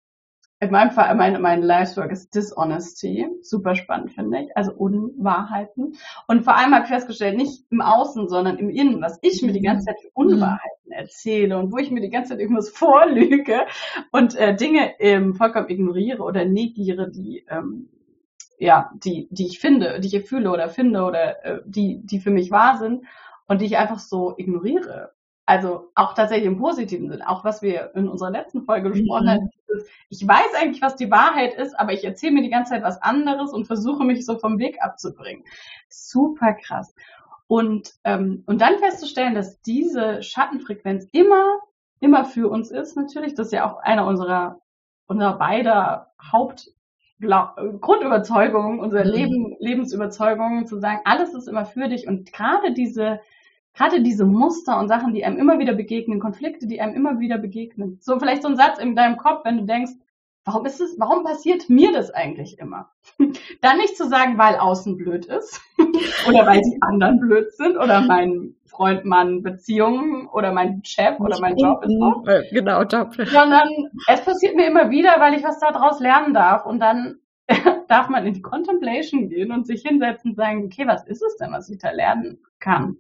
in 0.60 0.72
meinem 0.72 0.90
Fall, 0.90 1.14
mein, 1.14 1.40
mein 1.40 1.62
Lifework 1.62 2.12
ist 2.12 2.34
Dishonesty. 2.34 3.28
Super 3.44 3.76
spannend, 3.76 4.12
finde 4.14 4.40
ich. 4.42 4.58
Also 4.58 4.74
Unwahrheiten. 4.74 5.96
Und 6.28 6.44
vor 6.44 6.56
allem 6.56 6.74
habe 6.74 6.86
ich 6.86 6.90
festgestellt, 6.90 7.38
nicht 7.38 7.66
im 7.70 7.82
Außen, 7.82 8.28
sondern 8.28 8.58
im 8.58 8.72
Innen, 8.72 9.00
was 9.00 9.20
ich 9.22 9.44
mir 9.44 9.54
die 9.54 9.62
ganze 9.62 9.86
Zeit 9.86 10.02
für 10.02 10.08
mhm. 10.08 10.32
Unwahrheiten 10.32 10.92
erzähle 10.92 11.60
und 11.60 11.72
wo 11.72 11.78
ich 11.78 11.92
mir 11.92 12.02
die 12.02 12.10
ganze 12.10 12.32
Zeit 12.32 12.40
irgendwas 12.40 12.70
vorlüge 12.76 13.68
und 14.12 14.34
äh, 14.36 14.56
Dinge 14.56 15.00
ähm, 15.00 15.36
vollkommen 15.36 15.70
ignoriere 15.70 16.24
oder 16.24 16.44
negiere, 16.46 17.12
die 17.12 17.46
ähm, 17.48 17.90
ja, 18.58 18.92
die, 18.96 19.28
die 19.32 19.46
ich 19.46 19.60
finde, 19.60 20.00
die 20.00 20.16
ich 20.16 20.28
fühle 20.28 20.52
oder 20.52 20.70
finde 20.70 21.04
oder 21.04 21.46
äh, 21.46 21.62
die, 21.66 22.02
die 22.04 22.20
für 22.20 22.32
mich 22.32 22.52
wahr 22.52 22.78
sind 22.78 23.06
und 23.48 23.62
die 23.62 23.66
ich 23.66 23.78
einfach 23.78 24.00
so 24.00 24.34
ignoriere. 24.38 25.14
Also 25.46 25.92
auch 25.96 26.14
tatsächlich 26.14 26.48
im 26.48 26.58
positiven 26.58 27.10
Sinn, 27.10 27.22
auch 27.22 27.46
was 27.46 27.62
wir 27.62 27.92
in 27.96 28.10
unserer 28.10 28.32
letzten 28.32 28.64
Folge 28.64 28.90
besprochen 28.90 29.26
mhm. 29.26 29.30
haben. 29.30 29.50
Ich 30.10 30.28
weiß 30.28 30.56
eigentlich, 30.60 30.82
was 30.82 30.98
die 30.98 31.10
Wahrheit 31.10 31.54
ist, 31.54 31.80
aber 31.80 31.94
ich 31.94 32.04
erzähle 32.04 32.34
mir 32.34 32.42
die 32.42 32.50
ganze 32.50 32.72
Zeit 32.72 32.84
was 32.84 33.02
anderes 33.02 33.54
und 33.54 33.66
versuche 33.66 34.04
mich 34.04 34.26
so 34.26 34.38
vom 34.38 34.60
Weg 34.60 34.82
abzubringen. 34.82 35.46
Super 35.88 36.54
krass. 36.54 36.94
Und, 37.48 37.94
ähm, 38.04 38.44
und 38.46 38.60
dann 38.60 38.80
festzustellen, 38.80 39.36
dass 39.36 39.62
diese 39.62 40.22
Schattenfrequenz 40.22 41.08
immer, 41.14 41.60
immer 42.02 42.26
für 42.26 42.50
uns 42.50 42.70
ist, 42.70 42.98
natürlich, 42.98 43.34
das 43.36 43.48
ist 43.48 43.54
ja 43.54 43.72
auch 43.72 43.78
einer 43.78 44.06
unserer, 44.06 44.60
unserer 45.08 45.38
beider 45.38 46.12
Haupt 46.32 46.72
Grundüberzeugung, 47.20 48.80
unsere 48.80 49.06
mhm. 49.06 49.12
Leben, 49.12 49.56
Lebensüberzeugung, 49.60 50.68
zu 50.68 50.80
sagen, 50.80 51.02
alles 51.06 51.34
ist 51.34 51.48
immer 51.48 51.66
für 51.66 51.88
dich 51.88 52.08
und 52.08 52.32
gerade 52.32 52.74
diese, 52.74 53.20
gerade 53.74 54.02
diese 54.02 54.26
Muster 54.26 54.80
und 54.80 54.88
Sachen, 54.88 55.14
die 55.14 55.26
einem 55.26 55.38
immer 55.38 55.60
wieder 55.60 55.74
begegnen, 55.74 56.20
Konflikte, 56.20 56.68
die 56.68 56.82
einem 56.82 56.96
immer 56.96 57.20
wieder 57.20 57.38
begegnen. 57.38 57.98
So 58.02 58.20
vielleicht 58.20 58.44
so 58.44 58.50
ein 58.50 58.56
Satz 58.56 58.80
in 58.80 58.96
deinem 58.96 59.18
Kopf, 59.18 59.46
wenn 59.46 59.58
du 59.58 59.66
denkst, 59.66 59.94
warum 60.46 60.66
ist 60.66 60.80
es, 60.80 60.96
warum 61.00 61.24
passiert 61.24 61.70
mir 61.70 61.92
das 61.92 62.12
eigentlich 62.12 62.60
immer? 62.60 62.92
Dann 63.62 63.78
nicht 63.78 63.98
zu 63.98 64.08
sagen, 64.08 64.38
weil 64.38 64.56
außen 64.56 64.98
blöd 64.98 65.26
ist 65.26 65.62
oder 66.28 66.46
weil 66.46 66.62
die 66.62 66.78
anderen 66.82 67.20
blöd 67.20 67.52
sind 67.54 67.78
oder 67.78 68.02
mein 68.02 68.56
Freund, 68.78 69.06
Mann, 69.06 69.42
Beziehungen 69.42 70.28
oder 70.28 70.54
mein 70.54 70.84
Chef 70.86 71.20
oder 71.20 71.40
mein 71.42 71.58
Job 71.58 71.84
ist 71.84 71.98
so. 71.98 72.24
Äh, 72.28 72.48
genau, 72.52 72.84
Job. 72.84 73.14
Sondern 73.26 73.68
es 74.08 74.22
passiert 74.22 74.56
mir 74.56 74.68
immer 74.68 74.92
wieder, 74.92 75.20
weil 75.20 75.34
ich 75.34 75.44
was 75.44 75.60
daraus 75.60 76.00
lernen 76.00 76.34
darf 76.34 76.66
und 76.66 76.80
dann 76.80 77.20
darf 77.88 78.08
man 78.10 78.26
in 78.26 78.36
die 78.36 78.42
Contemplation 78.42 79.30
gehen 79.30 79.52
und 79.52 79.66
sich 79.66 79.82
hinsetzen 79.82 80.32
und 80.32 80.36
sagen, 80.36 80.66
okay, 80.66 80.86
was 80.86 81.06
ist 81.08 81.24
es 81.24 81.38
denn, 81.38 81.52
was 81.52 81.70
ich 81.70 81.80
da 81.80 81.90
lernen 81.90 82.40
kann? 82.60 82.98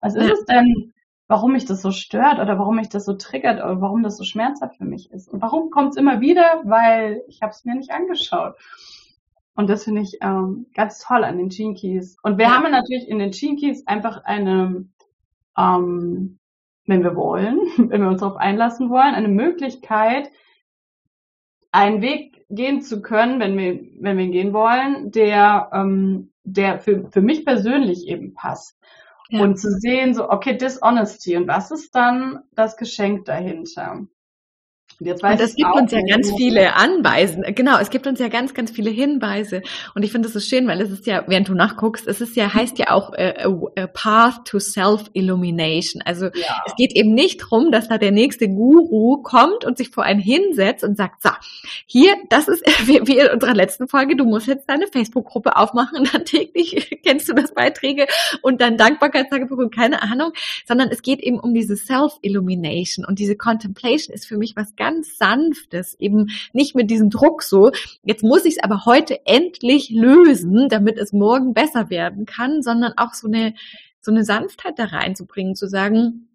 Was 0.00 0.16
ist 0.16 0.30
es 0.30 0.44
denn, 0.46 0.92
warum 1.28 1.52
mich 1.52 1.66
das 1.66 1.80
so 1.80 1.92
stört 1.92 2.40
oder 2.40 2.58
warum 2.58 2.76
mich 2.76 2.88
das 2.88 3.04
so 3.04 3.12
triggert 3.12 3.62
oder 3.62 3.80
warum 3.80 4.02
das 4.02 4.16
so 4.16 4.24
schmerzhaft 4.24 4.78
für 4.78 4.84
mich 4.84 5.12
ist? 5.12 5.28
Und 5.28 5.42
warum 5.42 5.70
kommt 5.70 5.90
es 5.90 5.96
immer 5.96 6.20
wieder? 6.20 6.62
Weil 6.64 7.22
ich 7.28 7.42
habe 7.42 7.52
es 7.52 7.64
mir 7.64 7.76
nicht 7.76 7.92
angeschaut. 7.92 8.56
Und 9.54 9.68
das 9.68 9.84
finde 9.84 10.00
ich 10.00 10.18
ähm, 10.22 10.66
ganz 10.74 11.00
toll 11.00 11.22
an 11.22 11.36
den 11.36 11.50
Gene 11.50 11.74
Keys. 11.74 12.16
Und 12.22 12.38
wir 12.38 12.46
ja. 12.46 12.52
haben 12.52 12.70
natürlich 12.70 13.06
in 13.08 13.18
den 13.18 13.30
Gene 13.30 13.56
Keys 13.56 13.86
einfach 13.86 14.24
eine 14.24 14.86
ähm, 15.56 16.38
wenn 16.86 17.02
wir 17.02 17.16
wollen, 17.16 17.58
wenn 17.90 18.02
wir 18.02 18.08
uns 18.08 18.20
darauf 18.20 18.36
einlassen 18.36 18.90
wollen, 18.90 19.14
eine 19.14 19.28
Möglichkeit, 19.28 20.30
einen 21.72 22.02
Weg 22.02 22.44
gehen 22.50 22.82
zu 22.82 23.00
können, 23.00 23.38
wenn 23.38 23.56
wir, 23.56 23.80
wenn 24.00 24.18
wir 24.18 24.24
ihn 24.24 24.32
gehen 24.32 24.52
wollen, 24.52 25.12
der, 25.12 25.70
ähm, 25.72 26.32
der 26.42 26.80
für, 26.80 27.08
für 27.10 27.20
mich 27.20 27.44
persönlich 27.44 28.08
eben 28.08 28.34
passt. 28.34 28.76
Ja. 29.28 29.42
Und 29.42 29.58
zu 29.58 29.70
sehen, 29.70 30.12
so, 30.14 30.28
okay, 30.28 30.56
Dishonesty, 30.56 31.36
und 31.36 31.46
was 31.46 31.70
ist 31.70 31.94
dann 31.94 32.40
das 32.52 32.76
Geschenk 32.76 33.26
dahinter? 33.26 34.06
Und 35.00 35.06
jetzt 35.06 35.22
weiß 35.22 35.40
und 35.40 35.46
es 35.46 35.54
gibt 35.54 35.74
uns 35.74 35.92
ja 35.92 36.00
ganz 36.02 36.30
viele 36.36 36.76
Anweisen. 36.76 37.42
Genau, 37.54 37.78
es 37.78 37.88
gibt 37.88 38.06
uns 38.06 38.20
ja 38.20 38.28
ganz, 38.28 38.52
ganz 38.52 38.70
viele 38.70 38.90
Hinweise. 38.90 39.62
Und 39.94 40.02
ich 40.02 40.12
finde 40.12 40.28
es 40.28 40.34
so 40.34 40.40
schön, 40.40 40.66
weil 40.66 40.78
es 40.82 40.90
ist 40.90 41.06
ja, 41.06 41.24
während 41.26 41.48
du 41.48 41.54
nachguckst, 41.54 42.06
es 42.06 42.20
ist 42.20 42.36
ja, 42.36 42.52
heißt 42.52 42.78
ja 42.78 42.90
auch 42.90 43.14
äh, 43.14 43.46
a 43.76 43.86
Path 43.86 44.44
to 44.44 44.58
Self-Illumination. 44.58 46.02
Also 46.02 46.26
ja. 46.26 46.62
es 46.66 46.76
geht 46.76 46.94
eben 46.94 47.14
nicht 47.14 47.38
drum, 47.38 47.72
dass 47.72 47.88
da 47.88 47.96
der 47.96 48.10
nächste 48.10 48.48
Guru 48.48 49.22
kommt 49.22 49.64
und 49.64 49.78
sich 49.78 49.88
vor 49.88 50.04
einen 50.04 50.20
hinsetzt 50.20 50.84
und 50.84 50.98
sagt, 50.98 51.22
so, 51.22 51.30
hier, 51.86 52.14
das 52.28 52.48
ist 52.48 52.62
wie, 52.86 53.00
wie 53.06 53.20
in 53.20 53.28
unserer 53.28 53.54
letzten 53.54 53.88
Folge, 53.88 54.16
du 54.16 54.24
musst 54.26 54.48
jetzt 54.48 54.68
deine 54.68 54.86
Facebook-Gruppe 54.86 55.56
aufmachen 55.56 56.00
und 56.00 56.12
dann 56.12 56.26
täglich 56.26 56.98
kennst 57.02 57.26
du 57.26 57.32
das 57.32 57.54
Beiträge 57.54 58.06
und 58.42 58.60
dann 58.60 58.76
Dankbarkeitstagebuch 58.76 59.56
und 59.56 59.74
keine 59.74 60.02
Ahnung, 60.02 60.32
sondern 60.68 60.90
es 60.90 61.00
geht 61.00 61.20
eben 61.20 61.40
um 61.40 61.54
diese 61.54 61.76
Self-Illumination 61.76 63.06
und 63.06 63.18
diese 63.18 63.36
Contemplation 63.36 64.14
ist 64.14 64.26
für 64.26 64.36
mich 64.36 64.56
was 64.56 64.76
ganz 64.90 65.18
Sanftes, 65.18 65.94
eben 65.98 66.30
nicht 66.52 66.74
mit 66.74 66.90
diesem 66.90 67.10
Druck 67.10 67.42
so, 67.42 67.70
jetzt 68.02 68.22
muss 68.22 68.44
ich 68.44 68.56
es 68.56 68.62
aber 68.62 68.84
heute 68.84 69.26
endlich 69.26 69.90
lösen, 69.90 70.68
damit 70.68 70.98
es 70.98 71.12
morgen 71.12 71.54
besser 71.54 71.90
werden 71.90 72.26
kann, 72.26 72.62
sondern 72.62 72.94
auch 72.96 73.14
so 73.14 73.28
eine, 73.28 73.54
so 74.00 74.10
eine 74.10 74.24
Sanftheit 74.24 74.78
da 74.78 74.86
reinzubringen, 74.86 75.54
zu 75.54 75.68
sagen, 75.68 76.29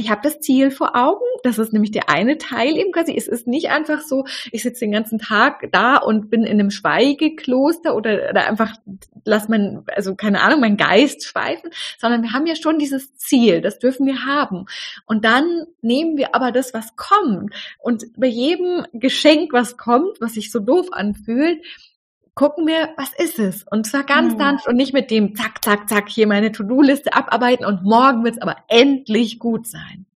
ich 0.00 0.10
habe 0.10 0.22
das 0.22 0.40
Ziel 0.40 0.70
vor 0.70 0.96
Augen. 0.96 1.24
Das 1.42 1.58
ist 1.58 1.72
nämlich 1.72 1.90
der 1.90 2.08
eine 2.08 2.38
Teil 2.38 2.76
eben 2.76 2.92
quasi. 2.92 3.14
Es 3.16 3.28
ist 3.28 3.46
nicht 3.46 3.70
einfach 3.70 4.00
so, 4.00 4.24
ich 4.50 4.62
sitze 4.62 4.80
den 4.80 4.92
ganzen 4.92 5.18
Tag 5.18 5.68
da 5.72 5.96
und 5.96 6.30
bin 6.30 6.44
in 6.44 6.58
einem 6.58 6.70
Schweigekloster 6.70 7.94
oder, 7.94 8.30
oder 8.30 8.46
einfach 8.46 8.74
lass 9.24 9.48
mein, 9.48 9.82
also 9.94 10.14
keine 10.14 10.40
Ahnung, 10.40 10.60
mein 10.60 10.76
Geist 10.76 11.24
schweifen, 11.24 11.70
sondern 11.98 12.22
wir 12.22 12.32
haben 12.32 12.46
ja 12.46 12.56
schon 12.56 12.78
dieses 12.78 13.14
Ziel. 13.16 13.60
Das 13.60 13.78
dürfen 13.78 14.06
wir 14.06 14.24
haben. 14.24 14.66
Und 15.06 15.24
dann 15.24 15.66
nehmen 15.82 16.16
wir 16.16 16.34
aber 16.34 16.52
das, 16.52 16.74
was 16.74 16.96
kommt. 16.96 17.54
Und 17.78 18.04
bei 18.16 18.26
jedem 18.26 18.86
Geschenk, 18.92 19.52
was 19.52 19.76
kommt, 19.76 20.20
was 20.20 20.34
sich 20.34 20.50
so 20.50 20.58
doof 20.58 20.88
anfühlt, 20.92 21.62
gucken 22.40 22.66
wir, 22.66 22.94
was 22.96 23.12
ist 23.12 23.38
es? 23.38 23.66
Und 23.70 23.86
zwar 23.86 24.02
ganz 24.02 24.32
mhm. 24.32 24.38
sanft 24.38 24.66
und 24.66 24.76
nicht 24.76 24.94
mit 24.94 25.10
dem 25.10 25.36
zack, 25.36 25.62
zack, 25.62 25.90
zack, 25.90 26.08
hier 26.08 26.26
meine 26.26 26.52
To-Do-Liste 26.52 27.12
abarbeiten 27.12 27.66
und 27.66 27.82
morgen 27.82 28.24
wird 28.24 28.36
es 28.36 28.40
aber 28.40 28.56
endlich 28.68 29.38
gut 29.38 29.66
sein. 29.66 30.06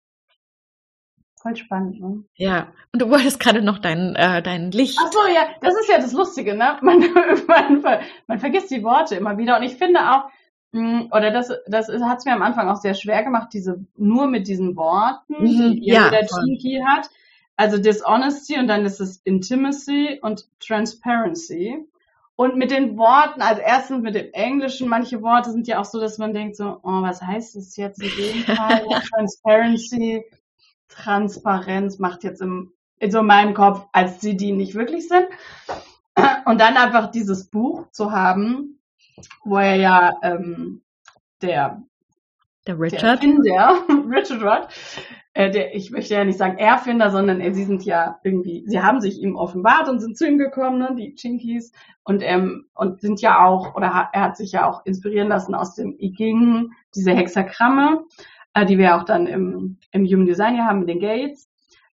Voll 1.37 1.55
spannend, 1.55 2.01
ne? 2.01 2.25
Ja, 2.37 2.69
und 2.95 3.03
du 3.03 3.11
wolltest 3.11 3.41
gerade 3.41 3.61
noch 3.61 3.77
dein, 3.77 4.17
äh, 4.17 4.41
dein 4.41 4.71
Licht. 4.71 4.99
Ach 5.05 5.13
so, 5.13 5.19
ja, 5.35 5.49
das 5.61 5.75
ist 5.75 5.91
ja 5.91 5.99
das 5.99 6.15
Lustige, 6.15 6.55
ne? 6.55 6.79
Man, 6.81 7.05
man, 7.47 7.83
man 8.27 8.39
vergisst 8.39 8.71
die 8.71 8.83
Worte 8.83 9.17
immer 9.17 9.37
wieder. 9.37 9.59
Und 9.59 9.65
ich 9.65 9.75
finde 9.75 10.01
auch, 10.11 10.31
hm, 10.73 11.11
oder 11.13 11.31
das, 11.31 11.53
das 11.67 11.91
hat 11.91 12.21
es 12.21 12.25
mir 12.25 12.33
am 12.33 12.43
Anfang 12.43 12.71
auch 12.71 12.81
sehr 12.81 12.95
schwer 12.95 13.23
gemacht, 13.23 13.49
diese 13.53 13.85
nur 13.99 14.29
mit 14.29 14.49
diesen 14.49 14.77
Worten, 14.77 15.43
mhm, 15.43 15.73
die 15.73 15.91
ja, 15.91 16.09
der 16.09 16.27
Chinky 16.27 16.83
hat. 16.87 17.11
Also 17.57 17.77
Dishonesty 17.77 18.59
und 18.59 18.67
dann 18.67 18.87
ist 18.87 19.03
es 19.03 19.19
Intimacy 19.25 20.21
und 20.23 20.47
Transparency. 20.59 21.87
Und 22.37 22.57
mit 22.57 22.73
den 22.73 22.97
Worten, 22.97 23.43
also 23.43 23.61
erstens 23.61 24.03
mit 24.03 24.17
dem 24.17 24.33
Englischen, 24.33 24.89
manche 24.89 25.23
Worte 25.23 25.53
sind 25.53 25.69
ja 25.69 25.81
auch 25.81 25.85
so, 25.85 26.01
dass 26.01 26.19
man 26.19 26.35
denkt 26.35 26.57
so, 26.57 26.81
oh, 26.83 27.03
was 27.03 27.23
heißt 27.23 27.55
das 27.55 27.77
jetzt 27.77 28.03
in 28.03 28.11
dem 28.17 28.57
Fall? 28.57 28.85
Transparency, 29.11 30.25
Transparenz 30.89 31.99
macht 31.99 32.25
jetzt 32.25 32.43
im, 32.43 32.73
in 32.99 33.13
so 33.13 33.23
meinem 33.23 33.55
Kopf, 33.55 33.87
als 33.93 34.21
sie 34.21 34.37
die 34.37 34.53
nicht 34.53 34.75
wirklich 34.75 35.09
sind. 35.09 35.27
Und 36.45 36.61
dann 36.61 36.77
einfach 36.77 37.11
dieses 37.11 37.49
Buch 37.49 37.91
zu 37.93 38.11
haben, 38.11 38.81
wo 39.45 39.59
er 39.59 39.77
ja 39.77 40.13
ähm, 40.23 40.83
der 41.41 41.83
der 42.67 42.79
Richard. 42.79 43.23
Der 43.23 43.83
Richard 44.11 44.43
Rod, 44.43 44.69
äh, 45.35 45.51
der, 45.51 45.75
ich 45.75 45.91
möchte 45.91 46.15
ja 46.15 46.25
nicht 46.25 46.39
sagen 46.39 46.59
Erfinder, 46.59 47.11
sondern 47.11 47.41
äh, 47.41 47.53
sie 47.53 47.65
sind 47.65 47.85
ja 47.85 48.21
irgendwie, 48.23 48.65
sie 48.67 48.81
haben 48.81 49.01
sich 49.01 49.21
ihm 49.21 49.37
offenbart 49.37 49.89
und 49.89 50.01
sind 50.01 50.17
zu 50.17 50.27
ihm 50.27 50.39
gekommen, 50.39 50.79
ne, 50.79 50.95
die 50.97 51.15
Chinkies, 51.15 51.73
und, 52.05 52.23
ähm, 52.23 52.67
und 52.75 53.01
sind 53.01 53.21
ja 53.21 53.45
auch, 53.45 53.75
oder 53.75 53.95
hat, 53.95 54.09
er 54.13 54.23
hat 54.23 54.37
sich 54.37 54.53
ja 54.53 54.69
auch 54.69 54.85
inspirieren 54.85 55.29
lassen 55.29 55.55
aus 55.55 55.75
dem 55.75 55.97
I 55.99 56.13
Ging, 56.13 56.73
diese 56.95 57.13
Hexagramme, 57.13 58.05
äh, 58.53 58.67
die 58.67 58.79
wir 58.79 58.97
auch 58.97 59.05
dann 59.05 59.27
im, 59.27 59.79
im 59.91 60.05
Human 60.05 60.27
Design 60.27 60.55
hier 60.55 60.67
haben 60.67 60.81
mit 60.81 60.89
den 60.89 61.01
Gates. 61.01 61.49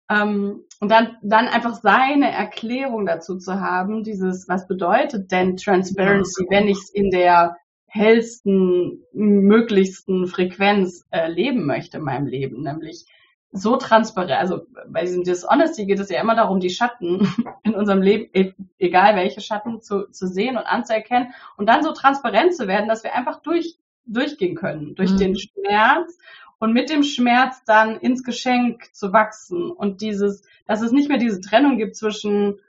Ähm, 0.09 0.63
und 0.79 0.91
dann, 0.91 1.17
dann 1.21 1.47
einfach 1.47 1.75
seine 1.75 2.31
Erklärung 2.31 3.05
dazu 3.05 3.37
zu 3.37 3.61
haben, 3.61 4.03
dieses, 4.03 4.47
was 4.47 4.67
bedeutet 4.67 5.31
denn 5.31 5.57
Transparency, 5.57 6.47
wenn 6.49 6.67
ich 6.67 6.77
es 6.77 6.89
in 6.89 7.11
der 7.11 7.57
hellsten, 7.89 9.03
möglichsten 9.13 10.27
Frequenz 10.27 11.05
äh, 11.11 11.27
leben 11.27 11.65
möchte 11.65 11.97
in 11.97 12.03
meinem 12.03 12.27
Leben, 12.27 12.61
nämlich 12.61 13.05
so 13.51 13.77
transparent, 13.77 14.39
also 14.39 14.61
bei 14.89 15.01
diesem 15.01 15.23
Dishonesty 15.23 15.85
geht 15.85 15.99
es 15.99 16.09
ja 16.09 16.21
immer 16.21 16.35
darum, 16.35 16.59
die 16.59 16.69
Schatten 16.69 17.27
in 17.63 17.73
unserem 17.73 18.01
Leben, 18.01 18.29
e, 18.33 18.53
egal 18.77 19.15
welche 19.15 19.41
Schatten, 19.41 19.81
zu, 19.81 20.07
zu 20.11 20.27
sehen 20.27 20.55
und 20.55 20.65
anzuerkennen 20.65 21.33
und 21.57 21.67
dann 21.67 21.83
so 21.83 21.91
transparent 21.91 22.55
zu 22.55 22.67
werden, 22.67 22.87
dass 22.87 23.03
wir 23.03 23.15
einfach 23.15 23.41
durch, 23.41 23.77
durchgehen 24.05 24.55
können, 24.55 24.95
durch 24.95 25.11
mhm. 25.11 25.17
den 25.17 25.35
Schmerz 25.35 26.17
und 26.59 26.73
mit 26.73 26.89
dem 26.89 27.03
Schmerz 27.03 27.63
dann 27.65 27.97
ins 27.99 28.23
Geschenk 28.23 28.93
zu 28.93 29.13
wachsen 29.13 29.71
und 29.71 30.01
dieses, 30.01 30.43
dass 30.67 30.81
es 30.81 30.91
nicht 30.91 31.09
mehr 31.09 31.17
diese 31.17 31.41
Trennung 31.41 31.77
gibt 31.77 31.95
zwischen 31.95 32.59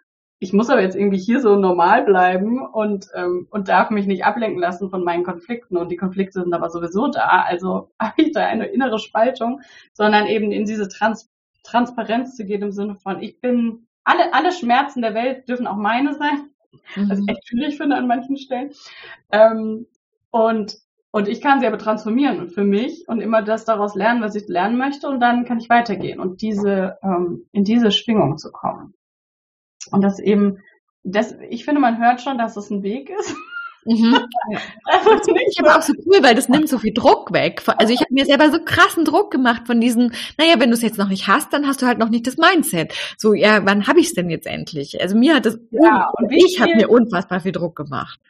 ich 0.42 0.54
muss 0.54 0.70
aber 0.70 0.80
jetzt 0.80 0.96
irgendwie 0.96 1.18
hier 1.18 1.40
so 1.40 1.56
normal 1.56 2.02
bleiben 2.02 2.66
und, 2.66 3.08
ähm, 3.14 3.46
und 3.50 3.68
darf 3.68 3.90
mich 3.90 4.06
nicht 4.06 4.24
ablenken 4.24 4.58
lassen 4.58 4.88
von 4.88 5.04
meinen 5.04 5.22
Konflikten. 5.22 5.76
Und 5.76 5.90
die 5.90 5.98
Konflikte 5.98 6.42
sind 6.42 6.54
aber 6.54 6.70
sowieso 6.70 7.08
da, 7.08 7.44
also 7.46 7.90
habe 8.00 8.14
ich 8.16 8.32
da 8.32 8.46
eine 8.46 8.66
innere 8.66 8.98
Spaltung, 8.98 9.60
sondern 9.92 10.26
eben 10.26 10.50
in 10.50 10.64
diese 10.64 10.88
Trans 10.88 11.30
Transparenz 11.62 12.36
zu 12.36 12.46
gehen 12.46 12.62
im 12.62 12.72
Sinne 12.72 12.94
von, 12.94 13.22
ich 13.22 13.38
bin, 13.38 13.86
alle, 14.02 14.32
alle 14.32 14.50
Schmerzen 14.50 15.02
der 15.02 15.12
Welt 15.12 15.46
dürfen 15.46 15.66
auch 15.66 15.76
meine 15.76 16.14
sein, 16.14 16.48
mhm. 16.96 17.10
was 17.10 17.18
ich 17.18 17.28
echt 17.28 17.46
schwierig 17.46 17.76
finde 17.76 17.96
an 17.96 18.06
manchen 18.06 18.38
Stellen. 18.38 18.70
Ähm, 19.30 19.86
und, 20.30 20.78
und 21.10 21.28
ich 21.28 21.42
kann 21.42 21.60
sie 21.60 21.66
aber 21.66 21.76
transformieren 21.76 22.48
für 22.48 22.64
mich 22.64 23.06
und 23.08 23.20
immer 23.20 23.42
das 23.42 23.66
daraus 23.66 23.94
lernen, 23.94 24.22
was 24.22 24.34
ich 24.36 24.48
lernen 24.48 24.78
möchte 24.78 25.06
und 25.06 25.20
dann 25.20 25.44
kann 25.44 25.58
ich 25.58 25.68
weitergehen 25.68 26.18
und 26.18 26.40
diese, 26.40 26.96
ähm, 27.02 27.44
in 27.52 27.64
diese 27.64 27.90
Schwingung 27.90 28.38
zu 28.38 28.50
kommen. 28.50 28.94
Und 29.90 30.02
das 30.02 30.18
eben, 30.18 30.58
das, 31.02 31.34
ich 31.48 31.64
finde, 31.64 31.80
man 31.80 31.98
hört 31.98 32.20
schon, 32.20 32.38
dass 32.38 32.56
es 32.56 32.70
ein 32.70 32.82
Weg 32.82 33.10
ist. 33.10 33.34
Mhm. 33.84 34.12
das 34.84 35.24
finde 35.24 35.40
ich 35.48 35.58
aber 35.58 35.78
auch 35.78 35.82
so 35.82 35.94
cool, 36.06 36.22
weil 36.22 36.34
das 36.34 36.48
nimmt 36.48 36.68
so 36.68 36.78
viel 36.78 36.92
Druck 36.92 37.32
weg. 37.32 37.62
Also 37.78 37.92
ich 37.92 38.00
habe 38.00 38.12
mir 38.12 38.26
selber 38.26 38.50
so 38.50 38.62
krassen 38.62 39.04
Druck 39.04 39.30
gemacht 39.30 39.66
von 39.66 39.80
diesen, 39.80 40.12
naja, 40.38 40.54
wenn 40.58 40.70
du 40.70 40.74
es 40.74 40.82
jetzt 40.82 40.98
noch 40.98 41.08
nicht 41.08 41.28
hast, 41.28 41.52
dann 41.52 41.66
hast 41.66 41.80
du 41.82 41.86
halt 41.86 41.98
noch 41.98 42.10
nicht 42.10 42.26
das 42.26 42.36
Mindset. 42.36 42.94
So, 43.16 43.32
ja, 43.32 43.64
wann 43.64 43.86
habe 43.86 44.00
ich 44.00 44.06
es 44.06 44.14
denn 44.14 44.30
jetzt 44.30 44.46
endlich? 44.46 45.00
Also 45.00 45.16
mir 45.16 45.36
hat 45.36 45.46
das, 45.46 45.58
ja, 45.70 46.10
und 46.16 46.30
ich 46.30 46.60
habe 46.60 46.74
mir 46.74 46.90
unfassbar 46.90 47.40
viel 47.40 47.52
Druck 47.52 47.76
gemacht. 47.76 48.20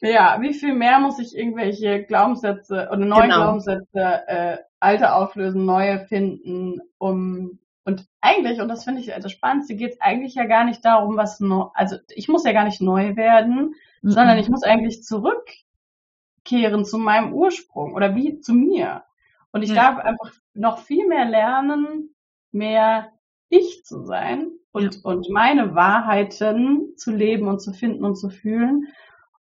Ja, 0.00 0.38
wie 0.40 0.52
viel 0.52 0.74
mehr 0.74 0.98
muss 1.00 1.18
ich 1.18 1.36
irgendwelche 1.36 2.04
Glaubenssätze 2.04 2.88
oder 2.92 3.04
neue 3.04 3.22
genau. 3.22 3.36
Glaubenssätze, 3.36 4.22
äh, 4.26 4.56
alte 4.78 5.14
auflösen, 5.14 5.64
neue 5.64 6.06
finden, 6.06 6.80
um 6.98 7.58
und 7.84 8.06
eigentlich, 8.20 8.60
und 8.60 8.68
das 8.68 8.84
finde 8.84 9.00
ich 9.00 9.06
das 9.06 9.32
Spannendste, 9.32 9.74
geht 9.74 9.92
es 9.92 10.00
eigentlich 10.00 10.34
ja 10.34 10.44
gar 10.44 10.64
nicht 10.64 10.84
darum, 10.84 11.16
was 11.16 11.40
neu, 11.40 11.66
also 11.74 11.96
ich 12.10 12.28
muss 12.28 12.44
ja 12.44 12.52
gar 12.52 12.64
nicht 12.64 12.80
neu 12.80 13.16
werden, 13.16 13.74
mhm. 14.02 14.10
sondern 14.10 14.38
ich 14.38 14.48
muss 14.48 14.62
eigentlich 14.62 15.02
zurückkehren 15.02 16.84
zu 16.84 16.98
meinem 16.98 17.32
Ursprung 17.32 17.94
oder 17.94 18.14
wie 18.14 18.40
zu 18.40 18.52
mir. 18.52 19.04
Und 19.52 19.62
ich 19.62 19.70
ja. 19.70 19.76
darf 19.76 19.98
einfach 19.98 20.32
noch 20.54 20.78
viel 20.78 21.08
mehr 21.08 21.24
lernen, 21.24 22.14
mehr 22.52 23.12
ich 23.48 23.84
zu 23.84 24.04
sein 24.04 24.50
und, 24.72 24.96
ja. 24.96 25.00
und 25.02 25.28
meine 25.30 25.74
Wahrheiten 25.74 26.96
zu 26.96 27.10
leben 27.10 27.48
und 27.48 27.60
zu 27.60 27.72
finden 27.72 28.04
und 28.04 28.16
zu 28.16 28.28
fühlen 28.28 28.88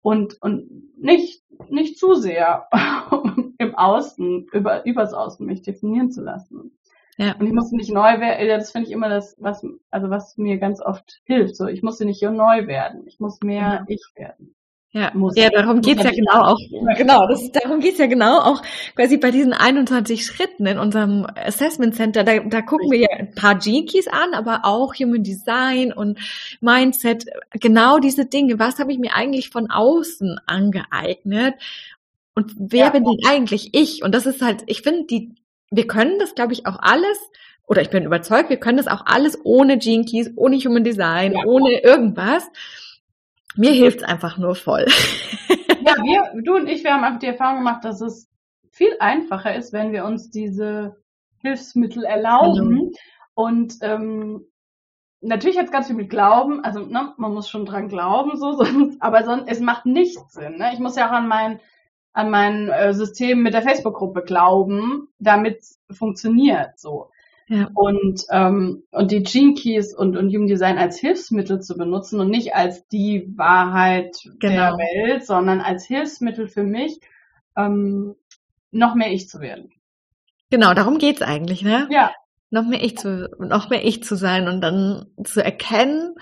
und, 0.03 0.41
und 0.43 0.99
nicht, 0.99 1.43
nicht 1.69 1.99
zu 1.99 2.15
sehr 2.15 2.69
im 3.59 3.75
Außen, 3.75 4.47
über, 4.53 4.85
übers 4.87 5.15
Außen 5.15 5.47
mich 5.47 5.63
definieren 5.63 6.11
zu 6.11 6.23
lassen. 6.23 6.77
Ja. 7.17 7.37
Und 7.39 7.47
ich 7.47 7.53
musste 7.53 7.77
nicht 7.77 7.93
neu 7.93 8.21
werden. 8.21 8.47
Ja, 8.47 8.57
das 8.57 8.73
finde 8.73 8.89
ich 8.89 8.93
immer 8.93 9.09
das, 9.09 9.37
was, 9.39 9.65
also 9.91 10.11
was 10.11 10.37
mir 10.37 10.59
ganz 10.59 10.81
oft 10.81 11.21
hilft. 11.25 11.57
So, 11.57 11.67
ich 11.67 11.83
musste 11.83 12.05
nicht 12.05 12.23
neu 12.23 12.67
werden. 12.67 13.07
Ich 13.07 13.21
muss 13.21 13.41
mehr 13.41 13.61
ja. 13.61 13.85
ich 13.89 14.03
werden. 14.17 14.55
Ja, 14.95 15.11
muss, 15.13 15.35
ja 15.37 15.51
darum 15.51 15.81
geht's 15.81 16.05
ja 16.05 16.13
genau 16.13 16.53
auch. 16.53 16.59
Genau, 16.97 17.27
das, 17.27 17.51
darum 17.51 17.81
geht's 17.81 17.99
ja 17.99 18.07
genau 18.07 18.39
auch 18.39 18.63
quasi 18.95 19.17
bei 19.17 19.33
diesen 19.33 19.53
21 19.53 20.25
Schritten 20.25 20.67
in 20.67 20.79
unserem 20.79 21.27
Assessment 21.35 21.97
Center. 21.97 22.23
Da, 22.23 22.39
da 22.39 22.63
gucken 22.63 22.93
wir 22.93 23.01
ja 23.01 23.09
ein 23.11 23.35
paar 23.35 23.57
G-Keys 23.57 24.07
an, 24.07 24.35
aber 24.35 24.61
auch 24.63 24.95
Human 24.95 25.25
Design 25.25 25.93
und 25.93 26.21
Mindset. 26.61 27.27
Genau 27.55 27.99
diese 27.99 28.27
Dinge. 28.27 28.61
Was 28.61 28.79
habe 28.79 28.93
ich 28.93 29.01
mir 29.01 29.15
eigentlich 29.15 29.51
von 29.51 29.69
außen 29.69 30.39
angeeignet? 30.47 31.55
Und 32.37 32.53
wer 32.57 32.87
ja. 32.87 32.91
bin 32.91 33.05
denn 33.05 33.19
eigentlich 33.29 33.71
ich? 33.73 34.05
Und 34.05 34.15
das 34.15 34.27
ist 34.27 34.43
halt, 34.43 34.63
ich 34.67 34.83
finde, 34.83 35.07
die 35.07 35.35
wir 35.71 35.87
können 35.87 36.19
das, 36.19 36.35
glaube 36.35 36.53
ich, 36.53 36.67
auch 36.67 36.79
alles, 36.81 37.19
oder 37.67 37.83
ich 37.83 37.91
bin 37.91 38.05
überzeugt, 38.05 38.51
wir 38.51 38.59
können 38.59 38.77
das 38.77 38.89
auch 38.89 39.07
alles 39.07 39.39
ohne 39.45 39.79
Gene 39.79 40.05
Keys, 40.05 40.31
ohne 40.37 40.57
Human 40.57 40.85
Design, 40.85 41.33
ja. 41.33 41.45
ohne 41.45 41.83
irgendwas. 41.83 42.49
Mir 43.57 43.73
hilft 43.73 43.99
es 43.99 44.05
einfach 44.05 44.37
nur 44.37 44.55
voll. 44.55 44.87
ja, 45.87 45.95
wir, 46.03 46.43
du 46.43 46.57
und 46.57 46.69
ich, 46.69 46.85
wir 46.85 46.93
haben 46.93 47.05
einfach 47.05 47.21
die 47.21 47.27
Erfahrung 47.27 47.59
gemacht, 47.59 47.85
dass 47.85 48.01
es 48.01 48.29
viel 48.71 48.97
einfacher 48.99 49.55
ist, 49.55 49.73
wenn 49.73 49.93
wir 49.93 50.05
uns 50.05 50.31
diese 50.31 50.97
Hilfsmittel 51.39 52.05
erlauben. 52.05 52.69
Mhm. 52.69 52.93
Und 53.35 53.75
ähm, 53.83 54.47
natürlich 55.21 55.59
hat 55.59 55.67
es 55.67 55.73
ganz 55.73 55.87
viel 55.87 55.97
mit 55.97 56.11
Glauben, 56.11 56.65
also 56.65 56.81
ne, 56.81 57.15
man 57.17 57.33
muss 57.33 57.49
schon 57.49 57.67
dran 57.67 57.89
glauben, 57.89 58.37
so, 58.37 58.53
sonst, 58.65 59.01
aber 59.01 59.25
sonst, 59.25 59.49
es 59.49 59.61
macht 59.61 59.87
nichts 59.87 60.33
Sinn. 60.33 60.57
Ne? 60.59 60.73
Ich 60.73 60.79
muss 60.79 60.97
ja 60.97 61.09
auch 61.09 61.13
an 61.13 61.29
meinen 61.29 61.61
an 62.15 62.31
mein 62.31 62.69
äh, 62.69 62.95
System 62.95 63.43
mit 63.43 63.53
der 63.55 63.63
Facebook-Gruppe 63.63 64.23
glauben, 64.23 65.09
damit 65.19 65.59
es 65.59 65.79
funktioniert 65.91 66.79
so. 66.79 67.11
Ja. 67.49 67.69
Und, 67.75 68.23
ähm, 68.31 68.85
und 68.91 69.11
die 69.11 69.23
Gene 69.23 69.53
Keys 69.53 69.95
und, 69.95 70.17
und 70.17 70.29
Human 70.29 70.47
Design 70.47 70.79
als 70.79 70.99
Hilfsmittel 70.99 71.61
zu 71.61 71.77
benutzen 71.77 72.21
und 72.21 72.31
nicht 72.31 72.55
als 72.55 72.89
die 72.89 73.31
Wahrheit 73.37 74.17
genau. 74.39 74.55
der 74.55 74.73
Welt, 74.79 75.27
sondern 75.27 75.61
als 75.61 75.85
Hilfsmittel 75.85 76.49
für 76.49 76.63
mich, 76.63 77.01
ähm, 77.57 78.15
noch 78.71 78.95
mehr 78.95 79.13
ich 79.13 79.29
zu 79.29 79.41
werden. 79.41 79.73
Genau, 80.51 80.73
darum 80.73 80.99
geht's 80.99 81.21
eigentlich, 81.21 81.63
ne? 81.63 81.89
Ja. 81.91 82.13
noch 82.51 82.65
mehr 82.65 82.83
ich 82.83 82.97
zu, 82.97 83.29
noch 83.39 83.69
mehr 83.69 83.85
ich 83.85 84.03
zu 84.05 84.15
sein 84.15 84.49
und 84.49 84.61
dann 84.61 85.07
zu 85.23 85.45
erkennen, 85.45 86.15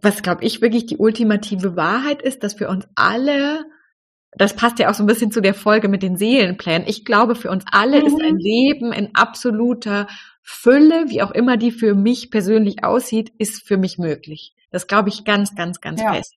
was 0.00 0.22
glaube 0.22 0.44
ich 0.44 0.62
wirklich 0.62 0.86
die 0.86 0.96
ultimative 0.96 1.76
Wahrheit 1.76 2.22
ist, 2.22 2.44
dass 2.44 2.54
für 2.54 2.68
uns 2.68 2.88
alle, 2.94 3.64
das 4.32 4.54
passt 4.54 4.78
ja 4.78 4.90
auch 4.90 4.94
so 4.94 5.02
ein 5.02 5.06
bisschen 5.06 5.32
zu 5.32 5.40
der 5.40 5.54
Folge 5.54 5.88
mit 5.88 6.02
den 6.02 6.16
Seelenplänen. 6.16 6.86
Ich 6.86 7.04
glaube, 7.04 7.34
für 7.34 7.50
uns 7.50 7.64
alle 7.70 8.00
mhm. 8.00 8.06
ist 8.06 8.20
ein 8.20 8.34
mhm. 8.34 8.40
Leben 8.40 8.92
in 8.92 9.14
absoluter 9.14 10.06
Fülle, 10.42 11.08
wie 11.08 11.22
auch 11.22 11.30
immer 11.30 11.56
die 11.56 11.72
für 11.72 11.94
mich 11.94 12.30
persönlich 12.30 12.84
aussieht, 12.84 13.32
ist 13.38 13.66
für 13.66 13.76
mich 13.76 13.98
möglich. 13.98 14.54
Das 14.70 14.86
glaube 14.86 15.08
ich 15.08 15.24
ganz, 15.24 15.54
ganz, 15.54 15.80
ganz 15.80 16.00
ja. 16.00 16.14
fest. 16.14 16.34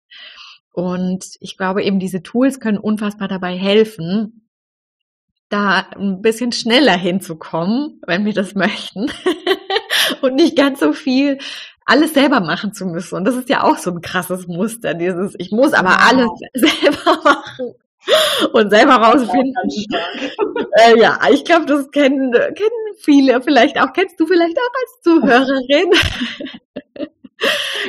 Und 0.73 1.25
ich 1.41 1.57
glaube 1.57 1.83
eben, 1.83 1.99
diese 1.99 2.23
Tools 2.23 2.61
können 2.61 2.79
unfassbar 2.79 3.29
dabei 3.29 3.57
helfen, 3.57 4.49
da 5.49 5.87
ein 5.97 6.23
bisschen 6.23 6.53
schneller 6.53 6.97
hinzukommen, 6.97 8.01
wenn 8.07 8.25
wir 8.25 8.33
das 8.33 8.55
möchten. 8.55 9.11
und 10.23 10.35
nicht 10.35 10.57
ganz 10.57 10.81
so 10.81 10.93
viel 10.93 11.39
alles 11.87 12.15
selber 12.15 12.41
machen 12.41 12.73
zu 12.73 12.87
müssen. 12.87 13.17
Und 13.17 13.25
das 13.25 13.35
ist 13.35 13.49
ja 13.49 13.65
auch 13.65 13.77
so 13.77 13.91
ein 13.91 14.01
krasses 14.01 14.47
Muster, 14.47 14.95
dieses, 14.95 15.35
ich 15.39 15.51
muss 15.51 15.73
aber 15.73 15.91
wow. 15.91 16.09
alles 16.09 16.31
selber 16.55 17.21
machen 17.25 17.75
und 18.53 18.71
selber 18.71 18.95
rausfinden. 18.95 19.55
äh, 20.79 20.99
ja, 20.99 21.19
ich 21.31 21.45
glaube, 21.45 21.67
das 21.67 21.91
kennen, 21.91 22.33
kennen 22.33 22.95
viele, 22.99 23.43
vielleicht 23.43 23.79
auch, 23.81 23.93
kennst 23.93 24.19
du 24.19 24.27
vielleicht 24.27 24.57
auch 24.57 24.73
als 24.81 25.03
Zuhörerin. 25.03 25.91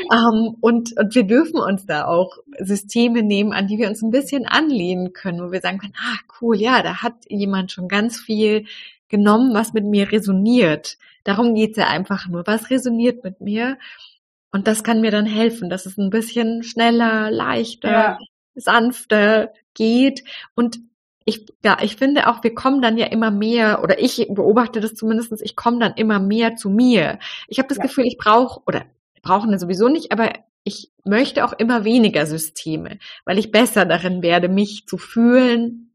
um, 0.09 0.47
ähm, 0.49 0.55
und, 0.61 0.97
und 0.97 1.15
wir 1.15 1.23
dürfen 1.23 1.59
uns 1.59 1.85
da 1.85 2.05
auch 2.05 2.37
Systeme 2.59 3.23
nehmen, 3.23 3.53
an 3.53 3.67
die 3.67 3.77
wir 3.77 3.87
uns 3.87 4.01
ein 4.01 4.11
bisschen 4.11 4.45
anlehnen 4.45 5.13
können, 5.13 5.41
wo 5.41 5.51
wir 5.51 5.61
sagen 5.61 5.77
können, 5.77 5.93
ah, 5.97 6.17
cool, 6.41 6.57
ja, 6.57 6.81
da 6.81 7.01
hat 7.01 7.15
jemand 7.29 7.71
schon 7.71 7.87
ganz 7.87 8.19
viel 8.19 8.65
genommen, 9.11 9.53
was 9.53 9.73
mit 9.73 9.85
mir 9.85 10.11
resoniert. 10.11 10.97
Darum 11.23 11.53
geht's 11.53 11.77
ja 11.77 11.87
einfach 11.87 12.27
nur. 12.27 12.47
Was 12.47 12.71
resoniert 12.71 13.23
mit 13.23 13.41
mir? 13.41 13.77
Und 14.51 14.67
das 14.67 14.83
kann 14.83 15.01
mir 15.01 15.11
dann 15.11 15.27
helfen, 15.27 15.69
dass 15.69 15.85
es 15.85 15.97
ein 15.97 16.09
bisschen 16.09 16.63
schneller, 16.63 17.29
leichter, 17.29 17.91
ja. 17.91 18.17
sanfter 18.55 19.53
geht. 19.75 20.23
Und 20.55 20.79
ich, 21.25 21.45
ja, 21.63 21.77
ich 21.81 21.97
finde 21.97 22.27
auch, 22.27 22.43
wir 22.43 22.55
kommen 22.55 22.81
dann 22.81 22.97
ja 22.97 23.05
immer 23.05 23.29
mehr, 23.29 23.83
oder 23.83 23.99
ich 23.99 24.27
beobachte 24.29 24.79
das 24.79 24.95
zumindestens. 24.95 25.41
ich 25.41 25.55
komme 25.55 25.79
dann 25.79 25.93
immer 25.93 26.19
mehr 26.19 26.55
zu 26.55 26.69
mir. 26.69 27.19
Ich 27.47 27.59
habe 27.59 27.69
das 27.69 27.77
ja. 27.77 27.83
Gefühl, 27.83 28.05
ich 28.05 28.17
brauche, 28.17 28.61
oder 28.65 28.85
brauchen 29.21 29.51
wir 29.51 29.59
sowieso 29.59 29.87
nicht, 29.87 30.11
aber 30.11 30.33
ich 30.63 30.91
möchte 31.03 31.45
auch 31.45 31.53
immer 31.53 31.83
weniger 31.83 32.25
Systeme, 32.25 32.97
weil 33.25 33.37
ich 33.37 33.51
besser 33.51 33.85
darin 33.85 34.21
werde, 34.21 34.49
mich 34.49 34.87
zu 34.87 34.97
fühlen 34.97 35.90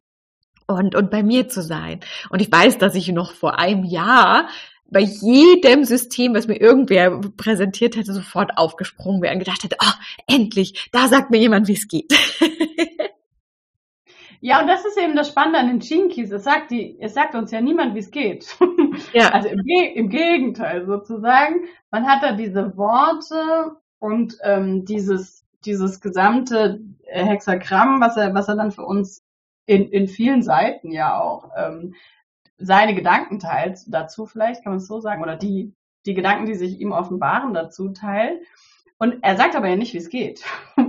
und, 0.66 0.94
und 0.94 1.11
bei 1.11 1.22
mir 1.22 1.48
zu 1.48 1.62
sein. 1.62 2.00
Und 2.31 2.40
ich 2.40 2.50
weiß, 2.50 2.79
dass 2.79 2.94
ich 2.94 3.09
noch 3.09 3.33
vor 3.33 3.59
einem 3.59 3.85
Jahr 3.85 4.48
bei 4.88 5.00
jedem 5.00 5.85
System, 5.85 6.35
was 6.35 6.46
mir 6.46 6.61
irgendwer 6.61 7.20
präsentiert 7.37 7.96
hätte, 7.96 8.12
sofort 8.12 8.57
aufgesprungen 8.57 9.20
wäre 9.20 9.33
und 9.33 9.40
gedacht 9.40 9.64
hätte, 9.64 9.76
oh, 9.83 9.92
endlich, 10.29 10.88
da 10.92 11.09
sagt 11.09 11.31
mir 11.31 11.38
jemand, 11.38 11.68
wie 11.68 11.74
es 11.74 11.88
geht. 11.88 12.12
Ja, 14.40 14.61
und 14.61 14.68
das 14.68 14.85
ist 14.85 14.98
eben 14.98 15.16
das 15.16 15.29
Spannende 15.29 15.59
an 15.59 15.66
den 15.66 15.81
Chinkies. 15.81 16.31
Es 16.31 16.44
sagt, 16.44 16.70
die, 16.70 16.96
es 17.00 17.14
sagt 17.14 17.35
uns 17.35 17.50
ja 17.50 17.61
niemand, 17.61 17.94
wie 17.94 18.00
es 18.00 18.11
geht. 18.11 18.46
Ja. 19.12 19.31
Also 19.33 19.48
im, 19.48 19.61
im, 19.94 20.09
Gegenteil 20.09 20.87
sozusagen. 20.87 21.64
Man 21.90 22.07
hat 22.07 22.22
da 22.22 22.33
diese 22.33 22.76
Worte 22.76 23.76
und 23.98 24.37
ähm, 24.42 24.85
dieses, 24.85 25.44
dieses 25.64 26.00
gesamte 26.00 26.81
Hexagramm, 27.07 28.00
was 28.00 28.16
er, 28.16 28.35
was 28.35 28.48
er 28.48 28.57
dann 28.57 28.70
für 28.70 28.85
uns 28.85 29.25
in, 29.66 29.88
in 29.90 30.09
vielen 30.09 30.42
Seiten 30.42 30.90
ja 30.90 31.20
auch 31.20 31.50
ähm, 31.57 31.94
seine 32.59 32.94
Gedanken 32.94 33.38
teilt, 33.38 33.81
dazu 33.88 34.26
vielleicht, 34.26 34.62
kann 34.62 34.72
man 34.72 34.79
es 34.79 34.87
so 34.87 35.00
sagen, 35.00 35.22
oder 35.22 35.37
die, 35.37 35.74
die 36.07 36.14
Gedanken, 36.14 36.46
die 36.46 36.55
sich 36.55 36.81
ihm 36.81 36.92
offenbaren, 36.92 37.52
dazu 37.52 37.90
teilt. 37.90 38.40
Und 38.98 39.18
er 39.22 39.37
sagt 39.37 39.55
aber 39.55 39.68
ja 39.68 39.76
nicht, 39.76 39.92
wie 39.92 39.98
es 39.98 40.09
geht. 40.09 40.42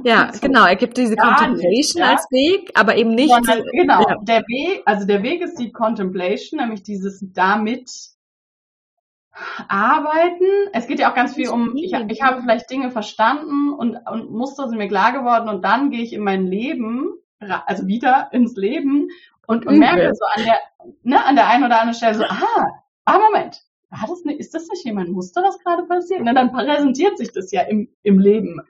Ja, 0.03 0.29
so. 0.33 0.39
genau. 0.39 0.65
Er 0.65 0.77
gibt 0.77 0.95
diese 0.95 1.17
Contemplation 1.17 2.01
ja. 2.01 2.11
als 2.11 2.25
Weg, 2.31 2.71
aber 2.73 2.95
eben 2.95 3.13
nicht. 3.15 3.33
Sondern, 3.33 3.63
genau. 3.73 3.99
Ja. 4.07 4.17
Der 4.21 4.41
Weg, 4.47 4.83
also 4.85 5.05
der 5.05 5.23
Weg 5.23 5.41
ist 5.41 5.59
die 5.59 5.73
Contemplation, 5.73 6.61
nämlich 6.61 6.83
dieses 6.83 7.25
damit 7.33 7.91
arbeiten. 9.67 10.45
Es 10.73 10.87
geht 10.87 10.99
ja 10.99 11.11
auch 11.11 11.15
ganz 11.15 11.35
viel 11.35 11.49
um, 11.49 11.75
ich, 11.75 11.93
ich 11.93 12.21
habe 12.21 12.41
vielleicht 12.41 12.69
Dinge 12.71 12.91
verstanden 12.91 13.73
und, 13.73 13.97
und 14.09 14.31
Muster 14.31 14.67
sind 14.67 14.77
mir 14.77 14.87
klar 14.87 15.11
geworden 15.11 15.49
und 15.49 15.63
dann 15.63 15.91
gehe 15.91 16.01
ich 16.01 16.13
in 16.13 16.23
mein 16.23 16.47
Leben, 16.47 17.11
also 17.39 17.87
wieder 17.87 18.29
ins 18.31 18.55
Leben 18.55 19.09
und, 19.45 19.65
und 19.65 19.79
merke 19.79 20.13
so 20.13 20.25
an 20.35 20.43
der, 20.43 20.59
ne, 21.03 21.25
an 21.25 21.35
der 21.35 21.47
einen 21.47 21.63
oder 21.63 21.79
anderen 21.79 21.95
Stelle 21.95 22.15
so, 22.15 22.23
ah, 22.23 22.83
ah, 23.05 23.19
Moment, 23.19 23.61
war 23.89 24.07
das 24.07 24.23
nicht, 24.25 24.39
ist 24.39 24.53
das 24.53 24.67
nicht 24.67 24.83
jemand 24.83 25.09
Muster, 25.09 25.41
was 25.43 25.59
gerade 25.59 25.83
passiert? 25.83 26.21
Na, 26.23 26.33
dann 26.33 26.51
präsentiert 26.51 27.17
sich 27.17 27.31
das 27.31 27.51
ja 27.51 27.61
im, 27.61 27.89
im 28.03 28.19
Leben. 28.19 28.61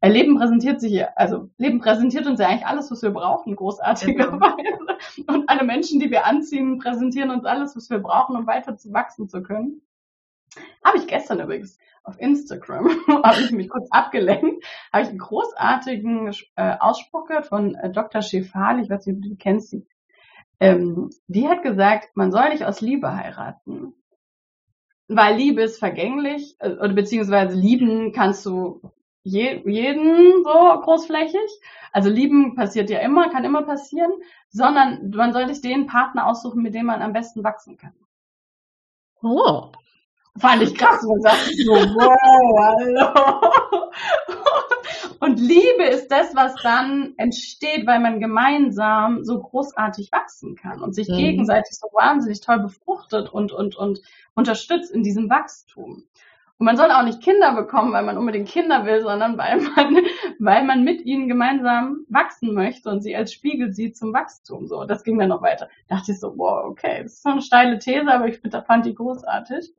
Äh, 0.00 0.10
Leben 0.10 0.36
präsentiert 0.36 0.80
sich 0.80 0.92
ja, 0.92 1.08
also 1.16 1.48
Leben 1.56 1.78
präsentiert 1.78 2.26
uns 2.26 2.40
ja 2.40 2.48
eigentlich 2.48 2.66
alles, 2.66 2.90
was 2.90 3.02
wir 3.02 3.10
brauchen, 3.10 3.56
großartigerweise. 3.56 4.56
Genau. 5.16 5.34
Und 5.34 5.48
alle 5.48 5.64
Menschen, 5.64 6.00
die 6.00 6.10
wir 6.10 6.26
anziehen, 6.26 6.78
präsentieren 6.78 7.30
uns 7.30 7.44
alles, 7.44 7.76
was 7.76 7.88
wir 7.88 7.98
brauchen, 7.98 8.36
um 8.36 8.46
weiter 8.46 8.76
zu 8.76 8.92
wachsen 8.92 9.28
zu 9.28 9.42
können. 9.42 9.80
Habe 10.84 10.98
ich 10.98 11.06
gestern 11.06 11.40
übrigens 11.40 11.78
auf 12.04 12.20
Instagram, 12.20 12.88
habe 13.24 13.40
ich 13.40 13.50
mich 13.50 13.68
kurz 13.68 13.88
abgelenkt, 13.90 14.64
habe 14.92 15.02
ich 15.02 15.08
einen 15.08 15.18
großartigen 15.18 16.32
äh, 16.56 16.76
Ausspruch 16.78 17.26
gehört 17.26 17.46
von 17.46 17.74
äh, 17.74 17.90
Dr. 17.90 18.22
Schefali, 18.22 18.82
ich 18.82 18.90
weiß 18.90 19.06
nicht, 19.06 19.16
ob 19.16 19.22
du 19.22 19.28
die 19.30 19.36
kennst. 19.36 19.76
Ähm, 20.60 21.10
die 21.26 21.48
hat 21.48 21.62
gesagt, 21.62 22.10
man 22.14 22.30
soll 22.30 22.50
nicht 22.50 22.64
aus 22.64 22.80
Liebe 22.80 23.14
heiraten 23.14 23.94
weil 25.08 25.36
Liebe 25.36 25.62
ist 25.62 25.78
vergänglich, 25.78 26.56
äh, 26.60 26.70
oder 26.70 26.92
beziehungsweise 26.92 27.56
lieben 27.56 28.12
kannst 28.12 28.44
du 28.46 28.80
je, 29.22 29.62
jeden 29.66 30.44
so 30.44 30.80
großflächig. 30.82 31.60
Also 31.92 32.10
lieben 32.10 32.54
passiert 32.54 32.90
ja 32.90 33.00
immer, 33.00 33.30
kann 33.30 33.44
immer 33.44 33.62
passieren, 33.62 34.12
sondern 34.48 35.10
man 35.10 35.32
soll 35.32 35.48
sich 35.48 35.60
den 35.60 35.86
Partner 35.86 36.26
aussuchen, 36.26 36.62
mit 36.62 36.74
dem 36.74 36.86
man 36.86 37.02
am 37.02 37.12
besten 37.12 37.44
wachsen 37.44 37.76
kann. 37.76 37.94
Oh. 39.22 39.72
Fand 40.38 40.62
ich 40.62 40.74
krass, 40.74 41.02
man 41.04 41.20
sagt 41.20 41.44
so, 41.64 41.72
wow, 41.72 42.58
hallo. 42.60 43.50
Und 45.20 45.40
Liebe 45.40 45.84
ist 45.84 46.08
das, 46.08 46.34
was 46.34 46.54
dann 46.62 47.14
entsteht, 47.16 47.86
weil 47.86 48.00
man 48.00 48.20
gemeinsam 48.20 49.24
so 49.24 49.40
großartig 49.40 50.12
wachsen 50.12 50.56
kann 50.56 50.82
und 50.82 50.94
sich 50.94 51.08
mhm. 51.08 51.16
gegenseitig 51.16 51.76
so 51.76 51.86
wahnsinnig 51.92 52.40
toll 52.40 52.58
befruchtet 52.58 53.32
und, 53.32 53.52
und, 53.52 53.76
und 53.76 54.02
unterstützt 54.34 54.90
in 54.90 55.02
diesem 55.02 55.30
Wachstum. 55.30 56.04
Und 56.58 56.66
man 56.66 56.76
soll 56.76 56.90
auch 56.92 57.02
nicht 57.02 57.20
Kinder 57.20 57.52
bekommen, 57.54 57.92
weil 57.92 58.04
man 58.04 58.16
unbedingt 58.16 58.48
Kinder 58.48 58.86
will, 58.86 59.02
sondern 59.02 59.36
weil 59.36 59.60
man, 59.60 59.96
weil 60.38 60.64
man 60.64 60.84
mit 60.84 61.04
ihnen 61.04 61.28
gemeinsam 61.28 62.04
wachsen 62.08 62.54
möchte 62.54 62.90
und 62.90 63.02
sie 63.02 63.16
als 63.16 63.32
Spiegel 63.32 63.72
sieht 63.72 63.96
zum 63.96 64.12
Wachstum. 64.12 64.68
So, 64.68 64.84
das 64.84 65.02
ging 65.02 65.18
dann 65.18 65.30
noch 65.30 65.42
weiter. 65.42 65.68
Da 65.88 65.96
dachte 65.96 66.12
ich 66.12 66.20
so, 66.20 66.32
wow, 66.36 66.64
okay, 66.66 67.02
das 67.02 67.14
ist 67.14 67.22
so 67.22 67.30
eine 67.30 67.42
steile 67.42 67.78
These, 67.78 68.06
aber 68.06 68.28
ich 68.28 68.40
fand 68.66 68.86
die 68.86 68.94
großartig. 68.94 69.74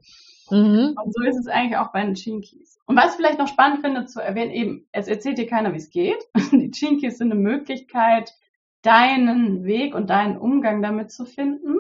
Mhm. 0.52 0.96
Und 1.02 1.14
so 1.14 1.24
ist 1.24 1.40
es 1.40 1.48
eigentlich 1.48 1.78
auch 1.78 1.92
bei 1.92 2.04
den 2.04 2.16
Chinkies. 2.16 2.80
Und 2.86 2.98
was 2.98 3.12
ich 3.12 3.16
vielleicht 3.16 3.40
noch 3.40 3.48
spannend 3.48 3.82
finde 3.82 4.06
zu 4.06 4.22
erwähnen, 4.22 4.52
eben, 4.52 4.88
es 4.92 5.08
erzählt 5.08 5.38
dir 5.38 5.48
keiner, 5.48 5.74
wie 5.74 5.78
es 5.78 5.90
geht. 5.90 6.24
Die 6.52 6.72
Chinkies 6.72 7.18
sind 7.18 7.32
eine 7.32 7.40
Möglichkeit, 7.40 8.34
deinen 8.82 9.64
Weg 9.64 9.96
und 9.96 10.10
deinen 10.10 10.38
Umgang 10.38 10.82
damit 10.82 11.12
zu 11.12 11.26
finden 11.26 11.78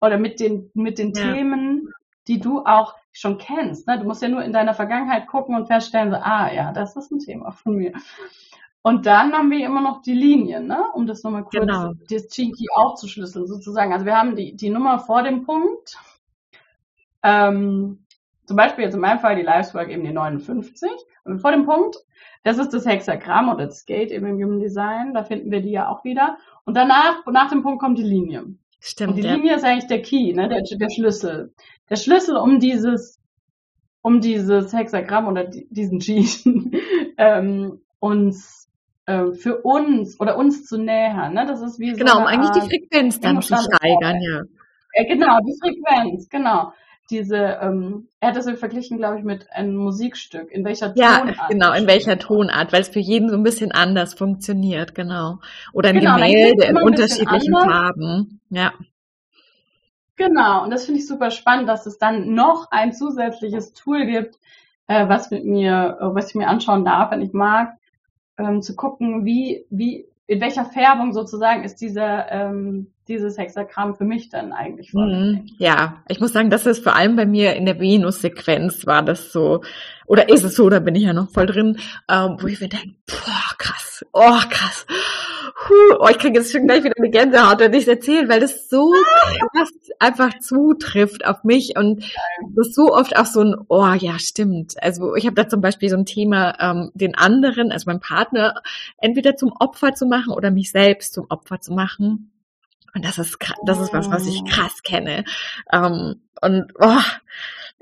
oder 0.00 0.18
mit 0.18 0.40
den, 0.40 0.70
mit 0.74 0.98
den 0.98 1.12
ja. 1.12 1.32
Themen, 1.32 1.88
die 2.28 2.40
du 2.40 2.64
auch 2.64 2.94
schon 3.12 3.38
kennst. 3.38 3.86
Ne? 3.86 3.98
Du 3.98 4.04
musst 4.04 4.22
ja 4.22 4.28
nur 4.28 4.42
in 4.42 4.52
deiner 4.52 4.74
Vergangenheit 4.74 5.26
gucken 5.26 5.54
und 5.54 5.66
feststellen, 5.66 6.10
so, 6.10 6.16
ah 6.16 6.52
ja, 6.52 6.72
das 6.72 6.96
ist 6.96 7.10
ein 7.10 7.18
Thema 7.18 7.50
von 7.52 7.76
mir. 7.76 7.92
Und 8.82 9.06
dann 9.06 9.32
haben 9.32 9.50
wir 9.50 9.64
immer 9.64 9.80
noch 9.80 10.02
die 10.02 10.14
Linien, 10.14 10.66
ne? 10.66 10.84
um 10.94 11.06
das 11.06 11.22
nochmal 11.22 11.44
kurz, 11.44 11.54
genau. 11.54 11.92
das 12.08 12.28
Chinky 12.28 12.66
aufzuschlüsseln 12.74 13.46
sozusagen. 13.46 13.92
Also 13.92 14.06
wir 14.06 14.16
haben 14.16 14.34
die, 14.34 14.56
die 14.56 14.70
Nummer 14.70 14.98
vor 14.98 15.22
dem 15.22 15.44
Punkt, 15.44 15.96
ähm, 17.22 18.04
zum 18.44 18.56
Beispiel 18.56 18.84
jetzt 18.84 18.94
in 18.94 19.00
meinem 19.00 19.20
Fall 19.20 19.36
die 19.36 19.42
Liveswork 19.42 19.88
eben 19.88 20.02
die 20.02 20.12
59. 20.12 20.90
Und 21.24 21.38
vor 21.38 21.52
dem 21.52 21.64
Punkt, 21.64 21.96
das 22.42 22.58
ist 22.58 22.70
das 22.70 22.84
Hexagramm 22.84 23.50
oder 23.50 23.66
das 23.66 23.80
Skate 23.80 24.10
eben 24.10 24.26
im 24.26 24.42
Human 24.42 24.60
Design, 24.60 25.14
da 25.14 25.22
finden 25.22 25.52
wir 25.52 25.62
die 25.62 25.70
ja 25.70 25.88
auch 25.88 26.02
wieder. 26.02 26.38
Und 26.64 26.76
danach, 26.76 27.24
nach 27.26 27.50
dem 27.50 27.62
Punkt 27.62 27.80
kommt 27.80 27.98
die 27.98 28.02
Linie. 28.02 28.46
Stimmt. 28.84 29.10
Und 29.10 29.16
die 29.18 29.22
ja. 29.22 29.34
Linie 29.34 29.54
ist 29.54 29.64
eigentlich 29.64 29.86
der 29.86 30.02
Key, 30.02 30.32
ne, 30.32 30.48
der, 30.48 30.62
der 30.62 30.90
Schlüssel. 30.90 31.54
Der 31.88 31.96
Schlüssel, 31.96 32.36
um 32.36 32.58
dieses, 32.58 33.20
um 34.02 34.20
dieses 34.20 34.72
Hexagramm 34.72 35.28
oder 35.28 35.44
diesen 35.44 36.00
G 36.00 36.26
ähm, 37.16 37.80
uns 38.00 38.68
äh, 39.06 39.32
für 39.32 39.62
uns 39.62 40.18
oder 40.18 40.36
uns 40.36 40.64
zu 40.64 40.78
nähern. 40.78 41.34
Ne? 41.34 41.46
Das 41.46 41.62
ist 41.62 41.78
wie 41.78 41.92
so 41.92 41.96
genau, 41.96 42.18
um 42.18 42.24
eigentlich 42.24 42.50
Art, 42.50 42.56
die 42.56 42.68
Frequenz 42.68 43.20
dann 43.20 43.40
zu 43.40 43.54
steigern, 43.54 44.20
ja. 44.20 44.42
Äh, 44.94 45.06
genau, 45.06 45.38
die 45.46 45.56
Frequenz, 45.60 46.28
genau 46.28 46.72
diese, 47.10 47.58
ähm, 47.60 48.08
er 48.20 48.28
hat 48.28 48.36
das 48.36 48.48
verglichen, 48.58 48.96
glaube 48.98 49.18
ich, 49.18 49.24
mit 49.24 49.50
einem 49.52 49.76
Musikstück. 49.76 50.50
In 50.50 50.64
welcher 50.64 50.94
Tonart? 50.94 51.36
Ja, 51.36 51.48
genau, 51.48 51.72
in 51.72 51.86
welcher 51.86 52.18
Tonart, 52.18 52.72
weil 52.72 52.82
es 52.82 52.88
für 52.88 53.00
jeden 53.00 53.28
so 53.28 53.36
ein 53.36 53.42
bisschen 53.42 53.72
anders 53.72 54.14
funktioniert, 54.14 54.94
genau. 54.94 55.38
Oder 55.72 55.90
ein 55.90 56.00
genau, 56.00 56.14
Gemälde 56.14 56.64
in 56.64 56.76
unterschiedlichen 56.76 57.52
Farben, 57.52 58.40
ja. 58.50 58.72
Genau, 60.16 60.62
und 60.62 60.70
das 60.70 60.84
finde 60.84 61.00
ich 61.00 61.08
super 61.08 61.30
spannend, 61.30 61.68
dass 61.68 61.86
es 61.86 61.98
dann 61.98 62.34
noch 62.34 62.70
ein 62.70 62.92
zusätzliches 62.92 63.72
Tool 63.72 64.06
gibt, 64.06 64.38
äh, 64.86 65.08
was 65.08 65.30
mit 65.30 65.44
mir, 65.44 65.98
äh, 66.00 66.14
was 66.14 66.28
ich 66.28 66.34
mir 66.34 66.48
anschauen 66.48 66.84
darf, 66.84 67.10
wenn 67.10 67.22
ich 67.22 67.32
mag, 67.32 67.76
ähm, 68.38 68.62
zu 68.62 68.76
gucken, 68.76 69.24
wie, 69.24 69.66
wie, 69.70 70.06
in 70.26 70.40
welcher 70.40 70.64
Färbung 70.64 71.12
sozusagen 71.12 71.64
ist 71.64 71.76
dieser, 71.76 72.30
ähm, 72.30 72.92
dieses 73.08 73.36
Hexagramm 73.36 73.96
für 73.96 74.04
mich 74.04 74.28
dann 74.28 74.52
eigentlich 74.52 74.94
mhm, 74.94 75.46
Ja, 75.58 76.02
ich 76.08 76.20
muss 76.20 76.32
sagen, 76.32 76.50
das 76.50 76.66
ist 76.66 76.82
vor 76.82 76.94
allem 76.94 77.16
bei 77.16 77.26
mir 77.26 77.54
in 77.54 77.66
der 77.66 77.80
Venus-Sequenz 77.80 78.86
war 78.86 79.02
das 79.02 79.32
so, 79.32 79.62
oder 80.06 80.28
ist 80.28 80.44
es 80.44 80.54
so, 80.54 80.70
da 80.70 80.78
bin 80.78 80.94
ich 80.94 81.02
ja 81.02 81.12
noch 81.12 81.30
voll 81.30 81.46
drin, 81.46 81.78
ähm, 82.08 82.36
wo 82.40 82.46
ich 82.46 82.60
mir 82.60 82.68
denke, 82.68 82.94
boah, 83.06 83.56
krass, 83.58 84.04
oh, 84.12 84.40
krass. 84.48 84.86
Puh, 85.54 85.96
oh, 86.00 86.08
ich 86.08 86.18
kriege 86.18 86.38
jetzt 86.38 86.52
schon 86.52 86.66
gleich 86.66 86.82
wieder 86.82 86.94
eine 86.96 87.10
Gänsehaut, 87.10 87.60
wenn 87.60 87.72
ich 87.74 87.82
es 87.82 87.88
erzähle, 87.88 88.28
weil 88.28 88.40
das 88.40 88.68
so 88.68 88.92
krass 89.52 89.70
einfach 89.98 90.38
zutrifft 90.38 91.24
auf 91.24 91.44
mich 91.44 91.76
und 91.76 92.04
das 92.54 92.74
so 92.74 92.92
oft 92.92 93.16
auch 93.16 93.26
so 93.26 93.40
ein, 93.40 93.54
oh 93.68 93.92
ja, 93.92 94.18
stimmt. 94.18 94.74
Also 94.82 95.14
ich 95.14 95.26
habe 95.26 95.34
da 95.34 95.48
zum 95.48 95.60
Beispiel 95.60 95.88
so 95.88 95.96
ein 95.96 96.06
Thema, 96.06 96.56
ähm, 96.60 96.90
den 96.94 97.14
anderen, 97.14 97.70
also 97.70 97.84
meinen 97.86 98.00
Partner, 98.00 98.62
entweder 98.98 99.36
zum 99.36 99.52
Opfer 99.58 99.94
zu 99.94 100.06
machen 100.06 100.32
oder 100.32 100.50
mich 100.50 100.70
selbst 100.70 101.14
zum 101.14 101.26
Opfer 101.28 101.60
zu 101.60 101.72
machen. 101.72 102.32
Und 102.94 103.04
das 103.04 103.18
ist, 103.18 103.38
das 103.64 103.80
ist 103.80 103.92
was, 103.92 104.10
was 104.10 104.26
ich 104.26 104.40
oh. 104.42 104.48
krass 104.48 104.82
kenne. 104.82 105.24
Ähm, 105.72 106.22
und 106.40 106.72
oh, 106.78 106.98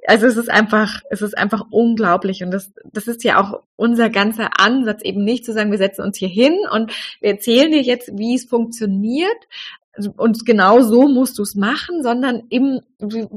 also 0.06 0.26
es 0.26 0.36
ist 0.36 0.50
einfach, 0.50 1.00
es 1.10 1.22
ist 1.22 1.36
einfach 1.36 1.66
unglaublich. 1.70 2.42
Und 2.42 2.50
das, 2.50 2.72
das 2.84 3.06
ist 3.06 3.24
ja 3.24 3.40
auch 3.40 3.62
unser 3.76 4.10
ganzer 4.10 4.50
Ansatz, 4.58 5.02
eben 5.02 5.24
nicht 5.24 5.44
zu 5.44 5.52
sagen, 5.52 5.70
wir 5.70 5.78
setzen 5.78 6.02
uns 6.02 6.18
hier 6.18 6.28
hin 6.28 6.56
und 6.72 6.92
wir 7.20 7.30
erzählen 7.30 7.70
dir 7.70 7.82
jetzt, 7.82 8.10
wie 8.16 8.34
es 8.34 8.44
funktioniert. 8.44 9.48
Und 10.16 10.46
genau 10.46 10.80
so 10.80 11.08
musst 11.08 11.38
du 11.38 11.42
es 11.42 11.54
machen, 11.54 12.02
sondern 12.02 12.44
eben, 12.48 12.80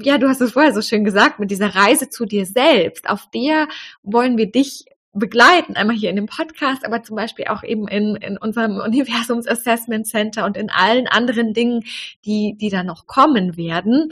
ja, 0.01 0.17
du 0.17 0.29
hast 0.29 0.39
es 0.39 0.53
vorher 0.53 0.73
so 0.73 0.81
schön 0.81 1.03
gesagt, 1.03 1.39
mit 1.39 1.51
dieser 1.51 1.75
Reise 1.75 2.09
zu 2.09 2.25
dir 2.25 2.45
selbst, 2.45 3.09
auf 3.09 3.29
der 3.33 3.67
wollen 4.03 4.37
wir 4.37 4.51
dich 4.51 4.85
begleiten, 5.13 5.75
einmal 5.75 5.95
hier 5.95 6.09
in 6.09 6.15
dem 6.15 6.25
Podcast, 6.25 6.85
aber 6.85 7.03
zum 7.03 7.15
Beispiel 7.15 7.45
auch 7.45 7.63
eben 7.63 7.87
in, 7.87 8.15
in 8.15 8.37
unserem 8.37 8.77
Universums 8.85 9.47
Assessment 9.47 10.07
Center 10.07 10.45
und 10.45 10.55
in 10.55 10.69
allen 10.69 11.07
anderen 11.07 11.53
Dingen, 11.53 11.83
die, 12.25 12.55
die 12.59 12.69
da 12.69 12.83
noch 12.83 13.07
kommen 13.07 13.57
werden 13.57 14.11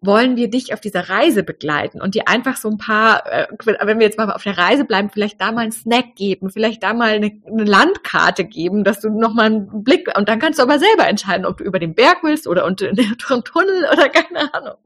wollen 0.00 0.36
wir 0.36 0.48
dich 0.48 0.72
auf 0.72 0.80
dieser 0.80 1.08
Reise 1.08 1.42
begleiten 1.42 2.00
und 2.00 2.14
dir 2.14 2.28
einfach 2.28 2.56
so 2.56 2.68
ein 2.68 2.78
paar, 2.78 3.26
äh, 3.26 3.48
wenn 3.64 3.98
wir 3.98 4.06
jetzt 4.06 4.16
mal 4.16 4.30
auf 4.30 4.44
der 4.44 4.56
Reise 4.56 4.84
bleiben, 4.84 5.10
vielleicht 5.10 5.40
da 5.40 5.50
mal 5.50 5.62
einen 5.62 5.72
Snack 5.72 6.14
geben, 6.14 6.50
vielleicht 6.50 6.84
da 6.84 6.94
mal 6.94 7.14
eine, 7.14 7.32
eine 7.46 7.64
Landkarte 7.64 8.44
geben, 8.44 8.84
dass 8.84 9.00
du 9.00 9.10
nochmal 9.10 9.46
einen 9.46 9.82
Blick, 9.82 10.08
und 10.16 10.28
dann 10.28 10.38
kannst 10.38 10.60
du 10.60 10.62
aber 10.62 10.78
selber 10.78 11.08
entscheiden, 11.08 11.44
ob 11.44 11.56
du 11.58 11.64
über 11.64 11.80
den 11.80 11.94
Berg 11.94 12.18
willst 12.22 12.46
oder 12.46 12.64
unter 12.64 12.92
dem 12.92 13.16
Tunnel 13.18 13.88
oder 13.92 14.08
keine 14.08 14.54
Ahnung. 14.54 14.76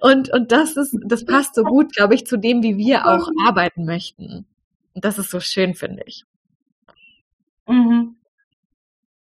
Und, 0.00 0.30
und 0.30 0.52
das 0.52 0.76
ist, 0.76 0.96
das 1.04 1.26
passt 1.26 1.54
so 1.54 1.64
gut, 1.64 1.94
glaube 1.94 2.14
ich, 2.14 2.26
zu 2.26 2.38
dem, 2.38 2.62
wie 2.62 2.78
wir 2.78 3.06
auch 3.06 3.28
arbeiten 3.46 3.84
möchten. 3.84 4.46
Und 4.94 5.04
das 5.04 5.18
ist 5.18 5.30
so 5.30 5.40
schön, 5.40 5.74
finde 5.74 6.02
ich. 6.06 6.24
Mhm. 7.66 8.16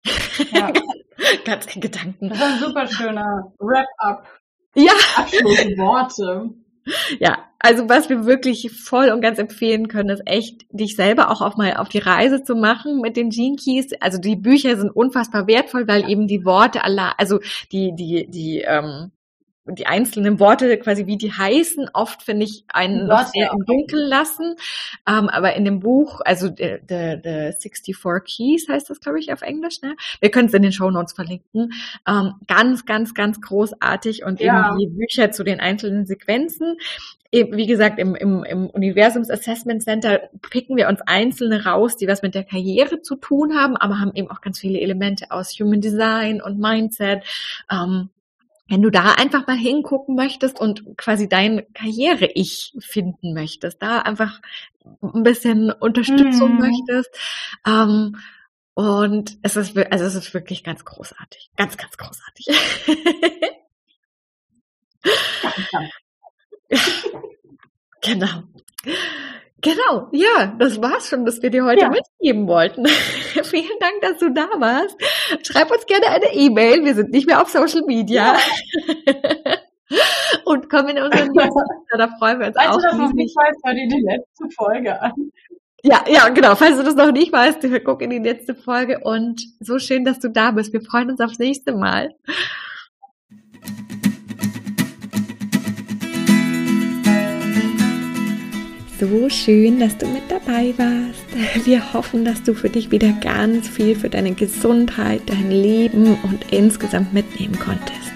Ja. 0.51 0.73
Ganz 1.45 1.75
in 1.75 1.81
Gedanken. 1.81 2.29
Das 2.29 2.41
war 2.41 2.49
ein 2.49 2.59
super 2.59 2.87
schöner 2.89 3.53
Wrap-up. 3.59 4.27
Ja. 4.75 4.93
Worte. 5.77 6.51
Ja, 7.19 7.39
also 7.59 7.89
was 7.89 8.11
wir 8.11 8.27
wirklich 8.27 8.71
voll 8.71 9.09
und 9.09 9.23
ganz 9.23 9.39
empfehlen 9.39 9.89
können, 9.89 10.11
ist 10.11 10.23
echt, 10.27 10.67
dich 10.71 10.97
selber 10.97 11.31
auch 11.31 11.41
auf 11.41 11.57
mal 11.57 11.77
auf 11.77 11.89
die 11.89 11.99
Reise 11.99 12.43
zu 12.43 12.55
machen 12.55 13.01
mit 13.01 13.17
den 13.17 13.31
Gene 13.31 13.57
Keys. 13.57 13.93
Also 14.01 14.19
die 14.19 14.37
Bücher 14.37 14.77
sind 14.77 14.91
unfassbar 14.91 15.47
wertvoll, 15.47 15.89
weil 15.89 16.09
eben 16.11 16.27
die 16.27 16.45
Worte 16.45 16.85
aller, 16.85 17.15
also 17.19 17.41
die, 17.73 17.95
die, 17.95 18.27
die, 18.29 18.61
ähm, 18.61 19.13
die 19.67 19.87
einzelnen 19.87 20.41
Worte 20.41 20.77
quasi 20.79 21.07
wie 21.07 21.17
die 21.17 21.33
heißen, 21.33 21.91
oft 21.95 22.23
finde 22.23 22.45
ich 22.45 22.65
einen 22.69 23.07
noch 23.07 23.27
sehr 23.27 23.51
im 23.51 23.65
Dunkeln 23.65 24.07
lassen. 24.07 24.57
Ähm, 25.09 25.29
aber 25.29 25.55
in 25.55 25.65
dem 25.65 25.81
Buch, 25.81 26.21
also 26.25 26.49
the, 26.49 26.79
the, 26.87 27.17
the 27.23 27.53
64 27.59 28.25
Keys 28.25 28.69
heißt 28.69 28.91
das, 28.91 29.01
glaube 29.01 29.19
ich, 29.21 29.33
auf 29.33 29.43
Englisch, 29.43 29.81
ne? 29.81 29.97
Wir 30.21 30.31
können 30.31 30.49
es 30.49 30.55
in 30.55 30.63
den 30.63 30.73
Show 30.73 30.91
Notes 30.91 31.15
verlinken. 31.15 31.73
Ähm, 32.07 32.35
ganz, 32.47 32.85
ganz, 32.85 33.15
ganz 33.15 33.41
großartig 33.41 34.25
und 34.25 34.41
ja. 34.41 34.69
eben 34.69 34.79
die 34.79 34.87
Bücher 34.87 35.31
zu 35.31 35.45
den 35.45 35.61
einzelnen 35.61 36.05
Sequenzen. 36.05 36.77
Wie 37.33 37.67
gesagt, 37.67 37.99
im, 37.99 38.15
im, 38.15 38.45
im 38.45 38.67
Universums 38.69 39.29
Assessment 39.29 39.83
Center 39.83 40.21
picken 40.51 40.77
wir 40.77 40.89
uns 40.89 41.01
einzelne 41.01 41.65
raus, 41.65 41.97
die 41.97 42.07
was 42.07 42.23
mit 42.23 42.37
der 42.37 42.45
Karriere 42.45 43.01
zu 43.01 43.17
tun 43.17 43.57
haben, 43.57 43.77
aber 43.77 43.99
haben 43.99 44.13
eben 44.15 44.31
auch 44.31 44.41
ganz 44.41 44.61
viele 44.61 44.79
Elemente 44.81 45.33
aus 45.33 45.59
Human 45.59 45.81
Design 45.81 46.41
und 46.41 46.61
Mindset. 46.61 47.25
Ähm, 47.69 48.11
wenn 48.69 48.83
du 48.83 48.91
da 48.91 49.13
einfach 49.13 49.47
mal 49.47 49.57
hingucken 49.57 50.15
möchtest 50.15 50.59
und 50.59 50.97
quasi 50.97 51.29
dein 51.29 51.63
Karriere-Ich 51.75 52.73
finden 52.81 53.35
möchtest, 53.35 53.83
da 53.83 54.01
einfach 54.01 54.41
ein 55.03 55.23
bisschen 55.23 55.71
Unterstützung 55.71 56.57
mm. 56.57 56.61
möchtest. 56.61 57.11
Ähm, 57.67 58.17
und 58.75 59.37
es 59.43 59.57
ist, 59.57 59.77
also 59.77 60.05
es 60.05 60.15
ist 60.15 60.35
wirklich 60.35 60.65
ganz 60.65 60.85
großartig. 60.85 61.51
Ganz, 61.57 61.77
ganz 61.77 61.97
großartig. 61.97 62.47
genau. 68.01 68.43
Genau, 69.65 70.09
ja, 70.13 70.55
das 70.59 70.83
war's 70.83 71.09
schon, 71.09 71.27
was 71.27 71.41
wir 71.41 71.49
dir 71.49 71.65
heute 71.65 71.81
ja. 71.81 71.89
mitgeben 71.89 72.47
wollten. 72.47 72.85
Vielen 73.45 73.79
Dank, 73.81 74.03
dass 74.03 74.19
du 74.19 74.29
da 74.29 74.47
warst. 74.59 74.95
Schreib 75.43 75.71
uns 75.71 75.87
gerne 75.87 76.09
eine 76.09 76.35
E-Mail. 76.35 76.85
Wir 76.85 76.95
sind 76.95 77.11
nicht 77.13 77.27
mehr 77.27 77.41
auf 77.41 77.49
Social 77.49 77.81
Media. 77.87 78.35
Ja. 78.35 79.55
Und 80.45 80.69
komm 80.69 80.89
in 80.89 80.99
unseren 80.99 81.29
Newsletter, 81.29 81.97
da 81.97 82.09
freuen 82.19 82.41
wir 82.41 82.49
uns 82.49 82.57
Falls 82.57 82.69
auch. 82.69 82.73
Falls 82.73 82.83
du 82.83 82.89
das 82.91 82.99
noch 82.99 83.13
nicht 83.15 83.35
weißt, 83.35 83.61
hör 83.65 83.75
dir 83.75 83.89
die 83.89 84.05
letzte 84.05 84.51
Folge 84.55 85.01
an. 85.01 85.13
Ja, 85.83 86.05
ja, 86.09 86.29
genau. 86.29 86.55
Falls 86.57 86.77
du 86.77 86.83
das 86.83 86.95
noch 86.95 87.13
nicht 87.13 87.33
weißt, 87.33 87.61
guck 87.85 88.03
in 88.03 88.11
die 88.11 88.19
letzte 88.19 88.55
Folge 88.55 89.01
und 89.03 89.43
so 89.61 89.79
schön, 89.79 90.05
dass 90.05 90.19
du 90.19 90.29
da 90.29 90.51
bist. 90.51 90.75
Wir 90.75 90.83
freuen 90.83 91.11
uns 91.11 91.21
aufs 91.21 91.39
nächste 91.39 91.73
Mal. 91.73 92.15
So 98.99 99.29
schön, 99.29 99.81
dass 99.81 99.97
du 99.99 100.07
mit 100.07 100.23
dabei 100.29 100.75
warst. 100.77 101.67
Wir 101.67 101.93
hoffen, 101.93 102.25
dass 102.25 102.43
du 102.43 102.55
für 102.55 102.69
dich 102.69 102.91
wieder 102.91 103.13
ganz 103.21 103.69
viel 103.69 103.97
für 103.97 104.09
deine 104.09 104.33
Gesundheit, 104.33 105.23
dein 105.27 105.51
Leben 105.51 106.17
und 106.23 106.53
insgesamt 106.53 107.13
mitnehmen 107.13 107.59
konntest. 107.59 108.13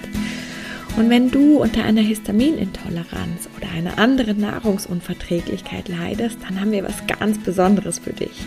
Und 0.97 1.09
wenn 1.09 1.31
du 1.31 1.61
unter 1.61 1.83
einer 1.83 2.01
Histaminintoleranz 2.01 3.49
oder 3.57 3.69
einer 3.71 3.97
anderen 3.97 4.39
Nahrungsunverträglichkeit 4.39 5.87
leidest, 5.87 6.39
dann 6.43 6.59
haben 6.59 6.71
wir 6.71 6.83
was 6.83 7.07
ganz 7.07 7.37
Besonderes 7.39 7.99
für 7.99 8.13
dich, 8.13 8.45